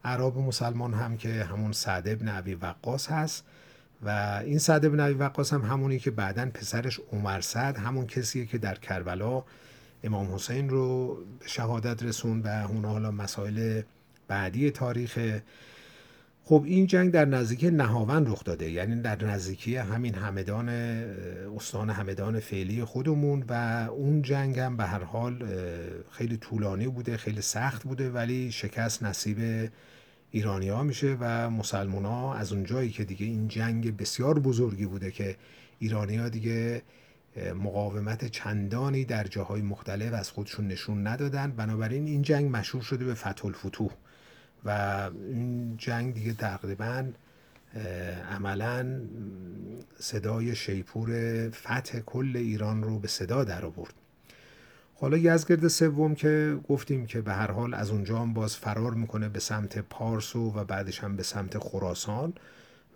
عرب 0.04 0.38
مسلمان 0.38 0.94
هم 0.94 1.16
که 1.16 1.44
همون 1.44 1.72
سعد 1.72 2.08
ابن 2.08 2.28
عبی 2.28 2.54
وقاس 2.54 3.10
هست 3.10 3.44
و 4.02 4.40
این 4.44 4.58
سعد 4.58 4.84
ابن 4.84 5.00
عبی 5.00 5.14
وقاس 5.14 5.52
هم 5.52 5.62
همونی 5.62 5.98
که 5.98 6.10
بعدا 6.10 6.50
پسرش 6.54 7.00
عمر 7.12 7.40
سعد 7.40 7.78
همون 7.78 8.06
کسیه 8.06 8.46
که 8.46 8.58
در 8.58 8.74
کربلا 8.74 9.44
امام 10.04 10.34
حسین 10.34 10.68
رو 10.68 11.18
شهادت 11.46 12.02
رسون 12.02 12.40
و 12.40 12.66
اون 12.68 12.84
حالا 12.84 13.10
مسائل 13.10 13.82
بعدی 14.28 14.70
تاریخ 14.70 15.40
خب 16.50 16.62
این 16.66 16.86
جنگ 16.86 17.12
در 17.12 17.24
نزدیکی 17.24 17.70
نهاون 17.70 18.26
رخ 18.26 18.44
داده. 18.44 18.70
یعنی 18.70 19.00
در 19.00 19.24
نزدیکی 19.24 19.76
همین 19.76 20.14
همدان 20.14 20.68
استان 21.56 21.90
همدان 21.90 22.40
فعلی 22.40 22.84
خودمون 22.84 23.44
و 23.48 23.52
اون 23.90 24.22
جنگ 24.22 24.58
هم 24.58 24.76
به 24.76 24.84
هر 24.84 25.02
حال 25.02 25.44
خیلی 26.10 26.36
طولانی 26.36 26.88
بوده 26.88 27.16
خیلی 27.16 27.40
سخت 27.40 27.82
بوده 27.84 28.10
ولی 28.10 28.52
شکست 28.52 29.02
نصیب 29.02 29.70
ایرانیا 30.30 30.82
میشه 30.82 31.16
و 31.20 31.50
مسلمان 31.50 32.04
ها 32.04 32.34
از 32.34 32.52
اون 32.52 32.64
جایی 32.64 32.90
که 32.90 33.04
دیگه 33.04 33.26
این 33.26 33.48
جنگ 33.48 33.96
بسیار 33.96 34.38
بزرگی 34.38 34.86
بوده 34.86 35.10
که 35.10 35.36
ایرانیا 35.78 36.28
دیگه 36.28 36.82
مقاومت 37.54 38.24
چندانی 38.24 39.04
در 39.04 39.24
جاهای 39.24 39.62
مختلف 39.62 40.12
از 40.14 40.30
خودشون 40.30 40.68
نشون 40.68 41.06
ندادن. 41.06 41.50
بنابراین 41.50 42.06
این 42.06 42.22
جنگ 42.22 42.56
مشهور 42.56 42.84
شده 42.84 43.04
به 43.04 43.14
فتح 43.14 43.46
الفتوح. 43.46 43.90
و 44.64 44.70
این 45.28 45.76
جنگ 45.76 46.14
دیگه 46.14 46.32
تقریبا 46.32 47.04
عملا 48.30 49.00
صدای 49.98 50.54
شیپور 50.54 51.10
فتح 51.50 52.00
کل 52.00 52.32
ایران 52.34 52.82
رو 52.82 52.98
به 52.98 53.08
صدا 53.08 53.44
در 53.44 53.64
آورد. 53.64 53.94
حالا 54.94 55.16
یزگرد 55.16 55.68
سوم 55.68 56.14
که 56.14 56.58
گفتیم 56.68 57.06
که 57.06 57.20
به 57.20 57.32
هر 57.32 57.50
حال 57.50 57.74
از 57.74 57.90
اونجا 57.90 58.18
هم 58.18 58.32
باز 58.32 58.56
فرار 58.56 58.94
می‌کنه 58.94 59.28
به 59.28 59.40
سمت 59.40 59.78
پارس 59.78 60.36
و 60.36 60.50
بعدش 60.64 61.04
هم 61.04 61.16
به 61.16 61.22
سمت 61.22 61.58
خراسان 61.58 62.32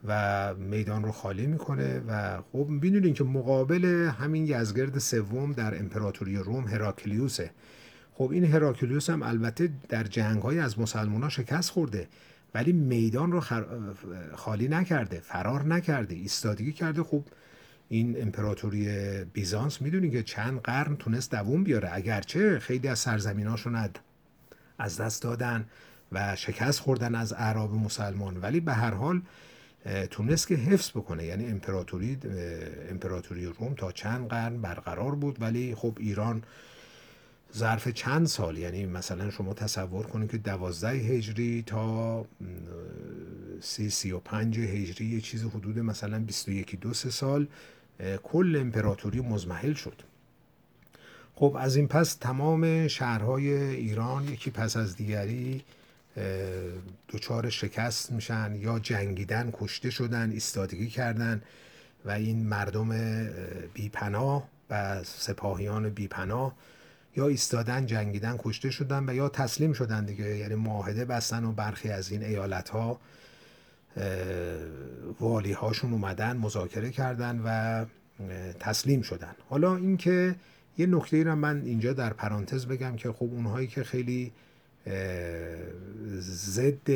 و 0.08 0.54
میدان 0.54 1.04
رو 1.04 1.12
خالی 1.12 1.46
می‌کنه 1.46 2.02
و 2.08 2.42
خب 2.52 2.66
می‌دونین 2.68 3.14
که 3.14 3.24
مقابل 3.24 3.84
همین 4.20 4.46
یزگرد 4.46 4.98
سوم 4.98 5.52
در 5.52 5.78
امپراتوری 5.78 6.36
روم 6.36 6.68
هراکلیوسه. 6.68 7.50
خب 8.14 8.30
این 8.32 8.44
هراکلیوس 8.44 9.10
هم 9.10 9.22
البته 9.22 9.70
در 9.88 10.04
جنگ 10.04 10.42
های 10.42 10.58
از 10.58 10.78
مسلمان 10.78 11.22
ها 11.22 11.28
شکست 11.28 11.70
خورده 11.70 12.08
ولی 12.54 12.72
میدان 12.72 13.32
رو 13.32 13.42
خالی 14.34 14.68
نکرده 14.68 15.20
فرار 15.20 15.64
نکرده 15.64 16.14
ایستادگی 16.14 16.72
کرده. 16.72 17.02
خب 17.02 17.24
این 17.88 18.22
امپراتوری 18.22 18.88
بیزانس 19.24 19.82
می‌دونی 19.82 20.10
که 20.10 20.22
چند 20.22 20.60
قرن 20.60 20.96
تونست 20.96 21.30
دووم 21.30 21.64
بیاره. 21.64 21.88
اگرچه 21.92 22.58
خیلی 22.58 22.88
از 22.88 22.98
سرزمیناشون 22.98 23.90
از 24.78 25.00
دست 25.00 25.22
دادن 25.22 25.66
و 26.12 26.36
شکست 26.36 26.80
خوردن 26.80 27.14
از 27.14 27.32
اعراب 27.32 27.74
مسلمان 27.74 28.36
ولی 28.36 28.60
به 28.60 28.72
هر 28.72 28.94
حال 28.94 29.22
تونست 30.10 30.48
که 30.48 30.54
حفظ 30.54 30.90
بکنه. 30.90 31.24
یعنی 31.24 31.46
امپراتوری 31.46 32.18
امپراتوری 32.90 33.46
روم 33.46 33.74
تا 33.74 33.92
چند 33.92 34.28
قرن 34.28 34.60
برقرار 34.60 35.14
بود 35.14 35.42
ولی 35.42 35.74
خب 35.74 35.96
ایران 36.00 36.42
ظرف 37.56 37.88
چند 37.88 38.26
سال؟ 38.26 38.58
یعنی 38.58 38.86
مثلا 38.86 39.30
شما 39.30 39.54
تصور 39.54 40.06
کنید 40.06 40.30
که 40.30 40.38
دوازده 40.38 40.90
هجری 40.90 41.62
تا 41.66 42.26
سی 43.60 43.90
سی 43.90 44.12
و 44.12 44.18
پنج 44.18 44.58
هجری 44.58 45.06
یه 45.06 45.20
چیز 45.20 45.44
حدود 45.44 45.78
مثلا 45.78 46.18
21 46.18 46.80
دو 46.80 46.94
سه 46.94 47.10
سال 47.10 47.46
کل 48.22 48.56
امپراتوری 48.60 49.20
مزمحل 49.20 49.72
شد. 49.72 50.02
خب 51.34 51.56
از 51.58 51.76
این 51.76 51.88
پس 51.88 52.14
تمام 52.14 52.88
شهرهای 52.88 53.52
ایران 53.52 54.28
یکی 54.28 54.50
پس 54.50 54.76
از 54.76 54.96
دیگری 54.96 55.64
دچار 57.08 57.50
شکست 57.50 58.12
میشن 58.12 58.56
یا 58.60 58.78
جنگیدن 58.78 59.50
کشته 59.52 59.90
شدن 59.90 60.30
ایستادگی 60.30 60.88
کردن 60.88 61.42
و 62.04 62.10
این 62.10 62.46
مردم 62.46 62.90
بیپناه 63.74 64.48
و 64.70 65.04
سپاهیان 65.04 65.90
بیپناه 65.90 66.54
یا 67.16 67.28
ایستادن 67.28 67.86
جنگیدن 67.86 68.36
کشته 68.38 68.70
شدن 68.70 69.08
و 69.08 69.14
یا 69.14 69.28
تسلیم 69.28 69.72
شدن 69.72 70.04
دیگه. 70.04 70.36
یعنی 70.36 70.54
معاهده 70.54 71.04
بستن 71.04 71.44
و 71.44 71.52
برخی 71.52 71.88
از 71.88 72.12
این 72.12 72.22
ایالت 72.22 72.68
ها 72.68 73.00
والی 75.20 75.52
هاشون 75.52 75.92
اومدن 75.92 76.36
مذاکره 76.36 76.90
کردن 76.90 77.42
و 77.44 77.84
تسلیم 78.60 79.02
شدن. 79.02 79.34
حالا 79.48 79.76
اینکه 79.76 80.34
یه 80.78 80.86
نکته 80.86 81.16
ای 81.16 81.24
رو 81.24 81.34
من 81.34 81.62
اینجا 81.64 81.92
در 81.92 82.12
پرانتز 82.12 82.66
بگم 82.66 82.96
که 82.96 83.12
خب 83.12 83.22
اونهایی 83.22 83.66
که 83.66 83.84
خیلی 83.84 84.32
ضد 86.20 86.90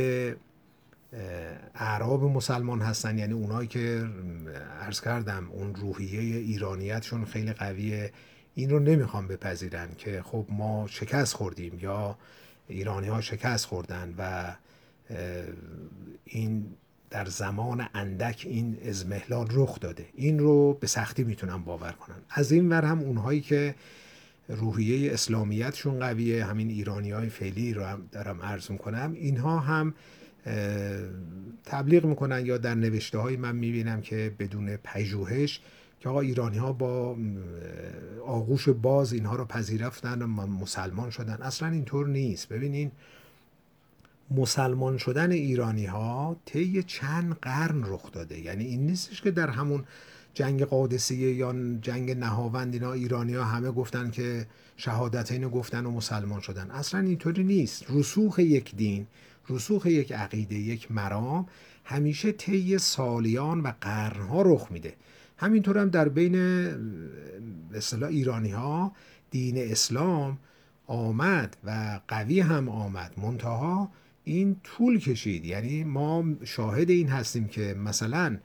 اعراب 1.74 2.24
مسلمان 2.24 2.82
هستن 2.82 3.18
یعنی 3.18 3.32
اونایی 3.32 3.68
که 3.68 4.08
عرض 4.80 5.00
کردم 5.00 5.48
اون 5.50 5.74
روحیه 5.74 6.20
ایرانیتشون 6.38 7.24
خیلی 7.24 7.52
قویه 7.52 8.12
این 8.58 8.70
رو 8.70 8.78
نمی‌خوام 8.78 9.28
بپذیرن 9.28 9.88
که 9.98 10.22
خب 10.22 10.46
ما 10.48 10.86
شکست 10.90 11.34
خوردیم 11.34 11.78
یا 11.80 12.18
ایرانی 12.68 13.08
ها 13.08 13.20
شکست 13.20 13.66
خوردن 13.66 14.14
و 14.18 14.54
این 16.24 16.66
در 17.10 17.24
زمان 17.24 17.88
اندک 17.94 18.46
این 18.48 18.78
ازمهلال 18.88 19.46
رخ 19.50 19.80
داده. 19.80 20.06
این 20.14 20.38
رو 20.38 20.74
به 20.80 20.86
سختی 20.86 21.24
می‌تونم 21.24 21.64
باور 21.64 21.92
کنن. 21.92 22.16
از 22.30 22.52
این 22.52 22.68
ور 22.68 22.84
هم 22.84 22.98
اونهایی 22.98 23.40
که 23.40 23.74
روحیه 24.48 25.12
اسلامیتشون 25.12 25.98
قویه 25.98 26.44
همین 26.44 26.68
ایرانی 26.68 27.10
های 27.10 27.28
فعلی 27.28 27.74
رو 27.74 27.84
هم 27.84 28.08
دارم 28.12 28.42
عرض 28.42 28.70
می‌کنم 28.70 29.12
اینها 29.14 29.58
هم 29.58 29.94
تبلیغ 31.64 32.04
می‌کنن 32.04 32.46
یا 32.46 32.58
در 32.58 32.74
نوشته 32.74 33.18
های 33.18 33.36
من 33.36 33.56
می‌بینم 33.56 34.00
که 34.00 34.32
بدون 34.38 34.76
پژوهش 34.76 35.60
که 36.00 36.08
آقا 36.08 36.20
ایرانی 36.20 36.58
ها 36.58 36.72
با 36.72 37.16
آغوش 38.26 38.68
باز 38.68 39.12
اینها 39.12 39.36
رو 39.36 39.44
پذیرفتن 39.44 40.22
و 40.22 40.26
مسلمان 40.26 41.10
شدن. 41.10 41.38
اصلا 41.42 41.68
اینطور 41.68 42.08
نیست. 42.08 42.48
ببینین 42.48 42.90
مسلمان 44.30 44.98
شدن 44.98 45.30
ایرانی 45.30 45.86
ها 45.86 46.36
طی 46.44 46.82
چند 46.82 47.38
قرن 47.42 47.82
رخ 47.84 48.12
داده. 48.12 48.40
یعنی 48.40 48.64
این 48.64 48.86
نیستش 48.86 49.22
که 49.22 49.30
در 49.30 49.50
همون 49.50 49.84
جنگ 50.34 50.62
قادسیه 50.62 51.34
یا 51.34 51.54
جنگ 51.82 52.10
نهاوند 52.10 52.74
اینا 52.74 52.92
ایرانی 52.92 53.34
ها 53.34 53.44
همه 53.44 53.70
گفتن 53.70 54.10
که 54.10 54.46
شهادت 54.76 55.32
اینو 55.32 55.48
گفتن 55.48 55.86
و 55.86 55.90
مسلمان 55.90 56.40
شدن. 56.40 56.70
اصلا 56.70 57.00
اینطوری 57.00 57.44
نیست. 57.44 57.84
رسوخ 57.90 58.38
یک 58.38 58.76
دین 58.76 59.06
رسوخ 59.48 59.86
یک 59.86 60.12
عقیده 60.12 60.54
یک 60.54 60.92
مرام 60.92 61.46
همیشه 61.84 62.32
طی 62.32 62.78
سالیان 62.78 63.60
و 63.60 63.72
قرنها 63.80 64.42
رخ 64.42 64.66
میده. 64.70 64.94
همینطور 65.38 65.78
هم 65.78 65.88
در 65.88 66.08
بین 66.08 66.36
اصطلاح 67.74 68.10
ایرانی 68.10 68.50
ها 68.50 68.92
دین 69.30 69.58
اسلام 69.58 70.38
آمد 70.86 71.56
و 71.64 72.00
قوی 72.08 72.40
هم 72.40 72.68
آمد. 72.68 73.12
منتها 73.16 73.90
این 74.24 74.56
طول 74.64 74.98
کشید. 74.98 75.44
یعنی 75.44 75.84
ما 75.84 76.24
شاهد 76.44 76.90
این 76.90 77.08
هستیم 77.08 77.48
که 77.48 77.74
مثلا 77.74 78.38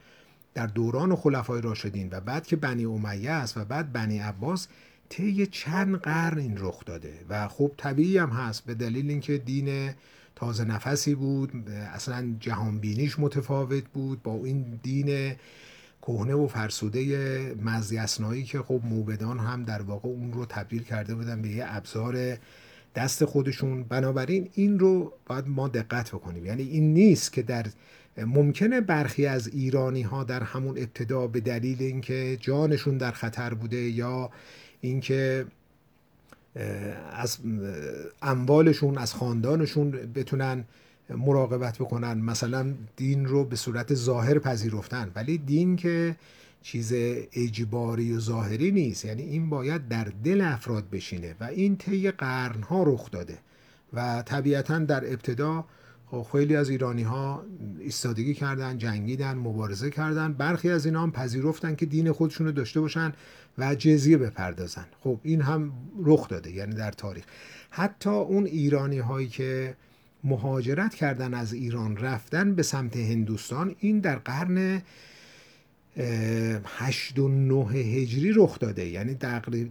در 0.53 0.67
دوران 0.67 1.15
خلفای 1.15 1.61
راشدین 1.61 2.09
و 2.11 2.19
بعد 2.19 2.47
که 2.47 2.55
بنی 2.55 2.85
امیه 2.85 3.31
است 3.31 3.57
و 3.57 3.65
بعد 3.65 3.93
بنی 3.93 4.19
عباس 4.19 4.67
طی 5.09 5.45
چند 5.45 5.95
قرن 5.95 6.37
این 6.37 6.55
رخ 6.57 6.85
داده. 6.85 7.13
و 7.29 7.47
خب 7.47 7.71
طبیعی 7.77 8.17
هم 8.17 8.29
هست 8.29 8.65
به 8.65 8.73
دلیل 8.73 9.09
اینکه 9.09 9.37
دین 9.37 9.91
تازه 10.35 10.65
نفسی 10.65 11.15
بود. 11.15 11.69
اصلا 11.69 12.35
جهانبینیش 12.39 13.19
متفاوت 13.19 13.83
بود. 13.83 14.23
با 14.23 14.33
این 14.45 14.79
دین 14.83 15.35
کهنه 16.07 16.33
و 16.33 16.47
فرسوده 16.47 17.55
مزی 17.63 18.43
که 18.43 18.59
خب 18.59 18.81
موبدان 18.83 19.39
هم 19.39 19.63
در 19.63 19.81
واقع 19.81 20.09
اون 20.09 20.33
رو 20.33 20.45
تبدیل 20.45 20.83
کرده 20.83 21.15
بودن 21.15 21.41
به 21.41 21.49
یه 21.49 21.65
ابزار 21.67 22.37
دست 22.95 23.25
خودشون. 23.25 23.83
بنابراین 23.83 24.49
این 24.53 24.79
رو 24.79 25.13
باید 25.25 25.47
ما 25.47 25.67
دقت 25.67 26.09
بکنیم. 26.09 26.45
یعنی 26.45 26.63
این 26.63 26.93
نیست 26.93 27.33
که 27.33 27.41
در 27.41 27.65
ممکنه 28.17 28.81
برخی 28.81 29.25
از 29.25 29.47
ایرانی 29.47 30.01
ها 30.01 30.23
در 30.23 30.43
همون 30.43 30.77
ابتدا 30.77 31.27
به 31.27 31.39
دلیل 31.39 31.81
اینکه 31.81 32.37
جانشون 32.39 32.97
در 32.97 33.11
خطر 33.11 33.53
بوده 33.53 33.77
یا 33.77 34.29
اینکه 34.81 35.45
از 37.13 37.37
اموالشون 38.21 38.97
از 38.97 39.13
خاندانشون 39.13 39.91
بتونن 39.91 40.65
مراقبت 41.09 41.77
بکنن. 41.77 42.17
مثلا 42.17 42.73
دین 42.95 43.25
رو 43.25 43.43
به 43.43 43.55
صورت 43.55 43.93
ظاهر 43.93 44.39
پذیرفتن. 44.39 45.11
ولی 45.15 45.37
دین 45.37 45.75
که 45.75 46.15
چیز 46.61 46.93
اجباری 47.33 48.13
و 48.13 48.19
ظاهری 48.19 48.71
نیست. 48.71 49.05
یعنی 49.05 49.21
این 49.21 49.49
باید 49.49 49.87
در 49.87 50.07
دل 50.23 50.41
افراد 50.41 50.89
بشینه 50.89 51.35
و 51.39 51.43
این 51.43 51.77
طی 51.77 52.11
قرنها 52.11 52.83
رخ 52.83 53.11
داده. 53.11 53.37
و 53.93 54.23
طبیعتا 54.25 54.79
در 54.79 55.05
ابتدا 55.05 55.65
خب 56.05 56.25
خیلی 56.31 56.55
از 56.55 56.69
ایرانی 56.69 57.03
ها 57.03 57.43
ایستادگی 57.79 58.33
کردن 58.33 58.77
جنگیدن 58.77 59.33
مبارزه 59.33 59.89
کردن. 59.89 60.33
برخی 60.33 60.69
از 60.69 60.85
اینا 60.85 61.03
هم 61.03 61.11
پذیرفتن 61.11 61.75
که 61.75 61.85
دین 61.85 62.11
خودشون 62.11 62.47
رو 62.47 62.53
داشته 62.53 62.81
باشن 62.81 63.13
و 63.57 63.75
جزیه 63.75 64.17
بپردازن. 64.17 64.85
خب 64.99 65.19
این 65.23 65.41
هم 65.41 65.73
رخ 66.03 66.27
داده 66.27 66.51
یعنی 66.51 66.75
در 66.75 66.91
تاریخ. 66.91 67.23
حتی 67.69 68.09
اون 68.09 68.45
ایرانی 68.45 68.99
هایی 68.99 69.27
که 69.27 69.75
مهاجرت 70.23 70.95
کردن 70.95 71.33
از 71.33 71.53
ایران 71.53 71.97
رفتن 71.97 72.55
به 72.55 72.63
سمت 72.63 72.97
هندوستان 72.97 73.75
این 73.79 73.99
در 73.99 74.15
قرن 74.15 74.81
هشت 76.77 77.19
و 77.19 77.27
نه 77.27 77.69
هجری 77.69 78.31
رخ 78.35 78.59
داده. 78.59 78.85
یعنی 78.85 79.15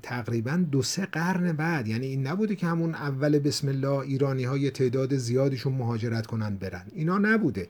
تقریبا 0.02 0.64
دو 0.70 0.82
سه 0.82 1.06
قرن 1.06 1.52
بعد. 1.52 1.88
یعنی 1.88 2.06
این 2.06 2.26
نبوده 2.26 2.56
که 2.56 2.66
همون 2.66 2.94
اول 2.94 3.38
بسم 3.38 3.68
الله 3.68 3.98
ایرانی 3.98 4.44
های 4.44 4.70
تعداد 4.70 5.16
زیادیشون 5.16 5.72
مهاجرت 5.72 6.26
کنن 6.26 6.56
برن. 6.56 6.86
اینا 6.94 7.18
نبوده. 7.18 7.68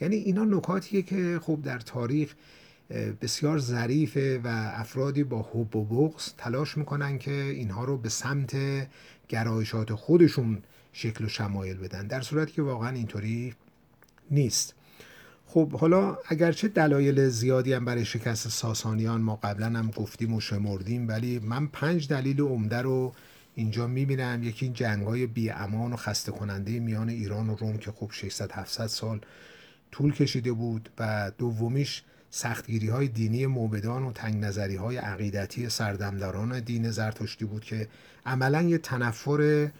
یعنی 0.00 0.16
اینا 0.16 0.44
نکاتیه 0.44 1.02
که 1.02 1.40
خب 1.42 1.58
در 1.62 1.78
تاریخ 1.78 2.34
بسیار 3.22 3.58
ظریفه 3.58 4.40
و 4.44 4.48
افرادی 4.74 5.24
با 5.24 5.42
حب 5.52 5.76
و 5.76 5.84
بغض 5.84 6.32
تلاش 6.38 6.76
می‌کنن 6.78 7.18
که 7.18 7.32
اینها 7.32 7.84
رو 7.84 7.98
به 7.98 8.08
سمت 8.08 8.56
گرایشات 9.28 9.94
خودشون 9.94 10.58
شکل 10.94 11.24
و 11.24 11.28
شمایل 11.28 11.76
بدن. 11.76 12.06
در 12.06 12.20
صورتی 12.20 12.52
که 12.52 12.62
واقعا 12.62 12.90
اینطوری 12.90 13.54
نیست. 14.30 14.74
خب 15.46 15.72
حالا 15.72 16.18
اگرچه 16.28 16.68
دلایل 16.68 17.28
زیادی 17.28 17.72
هم 17.72 17.84
برای 17.84 18.04
شکست 18.04 18.48
ساسانیان 18.48 19.20
ما 19.20 19.36
قبلا 19.36 19.66
هم 19.66 19.90
گفتیم 19.90 20.34
و 20.34 20.40
شمردیم 20.40 21.08
ولی 21.08 21.38
من 21.38 21.66
پنج 21.66 22.08
دلیل 22.08 22.40
عمده 22.40 22.82
رو 22.82 23.12
اینجا 23.54 23.86
می‌بینم. 23.86 24.42
یکی 24.42 24.64
این 24.64 24.72
جنگ 24.72 25.06
های 25.06 25.26
بی 25.26 25.50
امان 25.50 25.92
و 25.92 25.96
خسته 25.96 26.32
کننده 26.32 26.80
میان 26.80 27.08
ایران 27.08 27.50
و 27.50 27.56
روم 27.56 27.78
که 27.78 27.92
خب 27.92 28.10
600 28.12 28.52
700 28.52 28.86
سال 28.86 29.20
طول 29.92 30.12
کشیده 30.12 30.52
بود 30.52 30.88
و 30.98 31.32
دومیش 31.38 32.02
سختگیری 32.30 32.88
های 32.88 33.08
دینی 33.08 33.46
موبدان 33.46 34.02
و 34.02 34.12
تنگ 34.12 34.44
نظری 34.44 34.76
های 34.76 34.96
عقیدتی 34.96 35.68
سردمداران 35.68 36.60
دین 36.60 36.90
زرتشتی 36.90 37.44
بود 37.44 37.64
که 37.64 37.88
عملا 38.26 38.62
یه 38.62 38.78
تنفر 38.78 39.70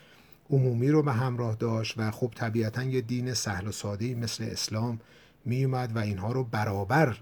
عمومی 0.50 0.88
رو 0.88 1.02
به 1.02 1.12
همراه 1.12 1.56
داشت 1.56 1.94
و 1.96 2.10
خب 2.10 2.32
طبیعتا 2.34 2.82
یه 2.82 3.00
دین 3.00 3.34
سهل 3.34 3.66
و 3.66 3.72
ساده 3.72 4.14
مثل 4.14 4.44
اسلام 4.44 5.00
می 5.44 5.64
اومد 5.64 5.96
و 5.96 5.98
اینها 5.98 6.32
رو 6.32 6.44
برابر 6.44 7.16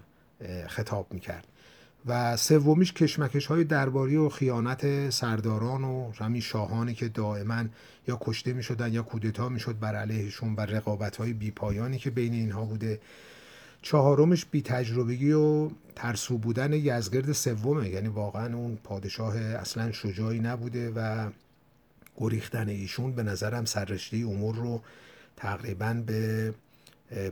خطاب 0.67 1.07
می 1.13 1.19
کرد 1.19 1.47
و 2.05 2.37
سومیش 2.37 2.93
کشمکش 2.93 3.45
های 3.45 3.63
درباری 3.63 4.15
و 4.15 4.29
خیانت 4.29 5.09
سرداران 5.09 5.83
و 5.83 6.11
همین 6.11 6.41
شاهانی 6.41 6.93
که 6.93 7.07
دائما 7.07 7.63
یا 8.07 8.17
کشته 8.21 8.53
می 8.53 8.63
شدن 8.63 8.93
یا 8.93 9.03
کودتا 9.03 9.49
می 9.49 9.59
شد 9.59 9.79
بر 9.79 9.95
علیهشون 9.95 10.55
و 10.55 10.61
رقابت 10.61 11.15
های 11.15 11.33
بی 11.33 11.51
پایانی 11.51 11.97
که 11.97 12.09
بین 12.09 12.33
اینها 12.33 12.65
بوده. 12.65 12.99
چهارمش 13.81 14.45
بی 14.45 14.61
تجربگی 14.61 15.31
و 15.31 15.69
ترسو 15.95 16.37
بودن 16.37 16.73
یزگرد 16.73 17.31
سومه. 17.31 17.89
یعنی 17.89 18.07
واقعا 18.07 18.55
اون 18.55 18.77
پادشاه 18.83 19.37
اصلا 19.37 19.91
شجاعی 19.91 20.39
نبوده 20.39 20.91
و 20.95 21.29
گریختن 22.17 22.69
ایشون 22.69 23.11
به 23.15 23.23
نظرم 23.23 23.65
سررشته 23.65 24.17
امور 24.17 24.55
رو 24.55 24.81
تقریبا 25.37 26.03
به 26.05 26.53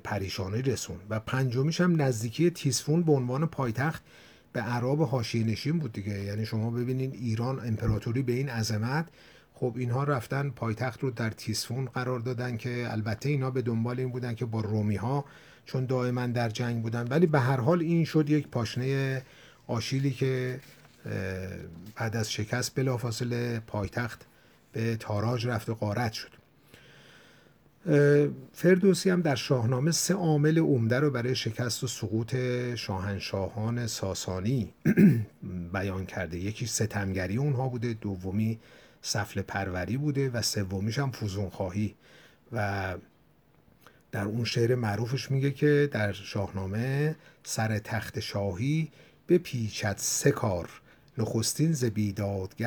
پریشانی 0.03 0.61
رسون 0.61 0.97
و 1.09 1.19
پنجمیش 1.19 1.81
هم 1.81 2.01
نزدیکی 2.01 2.49
تیسفون 2.49 3.03
به 3.03 3.11
عنوان 3.11 3.47
پایتخت 3.47 4.03
به 4.53 4.61
عرب 4.61 5.01
حاشیه 5.01 5.43
نشین 5.43 5.79
بود 5.79 5.93
دیگه. 5.93 6.23
یعنی 6.23 6.45
شما 6.45 6.71
ببینین 6.71 7.11
ایران 7.11 7.59
امپراتوری 7.67 8.21
به 8.21 8.33
این 8.33 8.49
عظمت 8.49 9.07
خب 9.53 9.73
اینها 9.77 10.03
رفتن 10.03 10.49
پایتخت 10.49 10.99
رو 11.03 11.11
در 11.11 11.29
تیسفون 11.29 11.85
قرار 11.85 12.19
دادن 12.19 12.57
که 12.57 12.87
البته 12.91 13.29
اینها 13.29 13.51
به 13.51 13.61
دنبال 13.61 13.99
این 13.99 14.09
بودن 14.09 14.35
که 14.35 14.45
با 14.45 14.61
رومی 14.61 14.95
ها 14.95 15.25
چون 15.65 15.85
دائما 15.85 16.27
در 16.27 16.49
جنگ 16.49 16.81
بودن. 16.81 17.07
ولی 17.07 17.25
به 17.25 17.39
هر 17.39 17.59
حال 17.59 17.81
این 17.81 18.05
شد 18.05 18.29
یک 18.29 18.47
پاشنه 18.47 19.21
آشیلی 19.67 20.11
که 20.11 20.59
بعد 21.95 22.15
از 22.15 22.31
شکست 22.31 22.75
بلافاصله 22.75 23.59
پایتخت 23.59 24.25
به 24.71 24.95
تاراج 24.95 25.47
رفت 25.47 25.69
و 25.69 25.75
قارت 25.75 26.13
شد. 26.13 26.31
فردوسی 28.53 29.09
هم 29.09 29.21
در 29.21 29.35
شاهنامه 29.35 29.91
سه 29.91 30.13
عامل 30.13 30.59
عمده 30.59 30.99
رو 30.99 31.11
برای 31.11 31.35
شکست 31.35 31.83
و 31.83 31.87
سقوط 31.87 32.35
شاهنشاهان 32.75 33.87
ساسانی 33.87 34.73
بیان 35.73 36.05
کرده. 36.05 36.37
یکی 36.37 36.65
ستمگری 36.65 37.37
اونها 37.37 37.67
بوده 37.67 37.93
دومی 37.93 38.59
سفل 39.01 39.41
پروری 39.41 39.97
بوده 39.97 40.29
و 40.29 40.41
سومیش 40.41 40.99
هم 40.99 41.11
فوزون 41.11 41.49
خواهی 41.49 41.95
و 42.51 42.95
در 44.11 44.25
اون 44.25 44.43
شعر 44.43 44.75
معروفش 44.75 45.31
میگه 45.31 45.51
که 45.51 45.89
در 45.91 46.11
شاهنامه 46.11 47.15
سر 47.43 47.79
تخت 47.79 48.19
شاهی 48.19 48.91
به 49.27 49.37
پیچت 49.37 49.99
سه 49.99 50.31
کار 50.31 50.69
نخستین 51.17 51.73
ز 51.73 51.85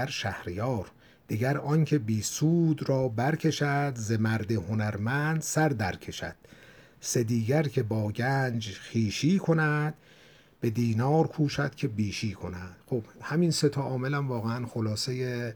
شهریار. 0.08 0.90
دیگر 1.28 1.58
آنکه 1.58 1.98
بی 1.98 2.22
سود 2.22 2.88
را 2.88 3.08
برکشد 3.08 3.92
ز 3.96 4.12
مرد 4.12 4.52
هنرمند 4.52 5.42
سر 5.42 5.68
درکشد 5.68 6.36
سه 7.00 7.22
دیگر 7.22 7.62
که 7.62 7.82
با 7.82 8.12
گنج 8.12 8.72
خیشی 8.72 9.38
کند 9.38 9.94
به 10.60 10.70
دینار 10.70 11.26
کوشد 11.26 11.74
که 11.74 11.88
بیشی 11.88 12.32
کند. 12.32 12.76
خب 12.86 13.02
همین 13.22 13.50
سه 13.50 13.68
تا 13.68 13.82
عامل 13.82 14.14
هم 14.14 14.28
واقعا 14.28 14.66
خلاصه 14.66 15.54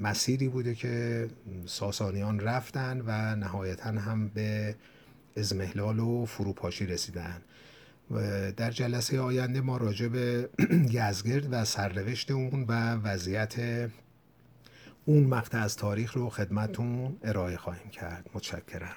مسیری 0.00 0.48
بوده 0.48 0.74
که 0.74 1.28
ساسانیان 1.66 2.40
رفتن 2.40 3.02
و 3.06 3.36
نهایتا 3.36 3.90
هم 3.90 4.28
به 4.28 4.74
ازمهلال 5.36 5.98
و 5.98 6.24
فروپاشی 6.24 6.86
رسیدن. 6.86 7.42
در 8.56 8.70
جلسه 8.70 9.20
آینده 9.20 9.60
ما 9.60 9.76
راجع 9.76 10.08
به 10.08 10.48
یزگرد 10.98 11.48
و 11.50 11.64
سرنوشت 11.64 12.30
اون 12.30 12.64
و 12.68 12.94
وضعیت 12.94 13.54
اون 15.04 15.24
مقطع 15.24 15.58
از 15.58 15.76
تاریخ 15.76 16.12
رو 16.16 16.28
خدمتون 16.28 17.16
ارائه 17.22 17.56
خواهیم 17.56 17.90
کرد. 17.90 18.30
متشکرم. 18.34 18.96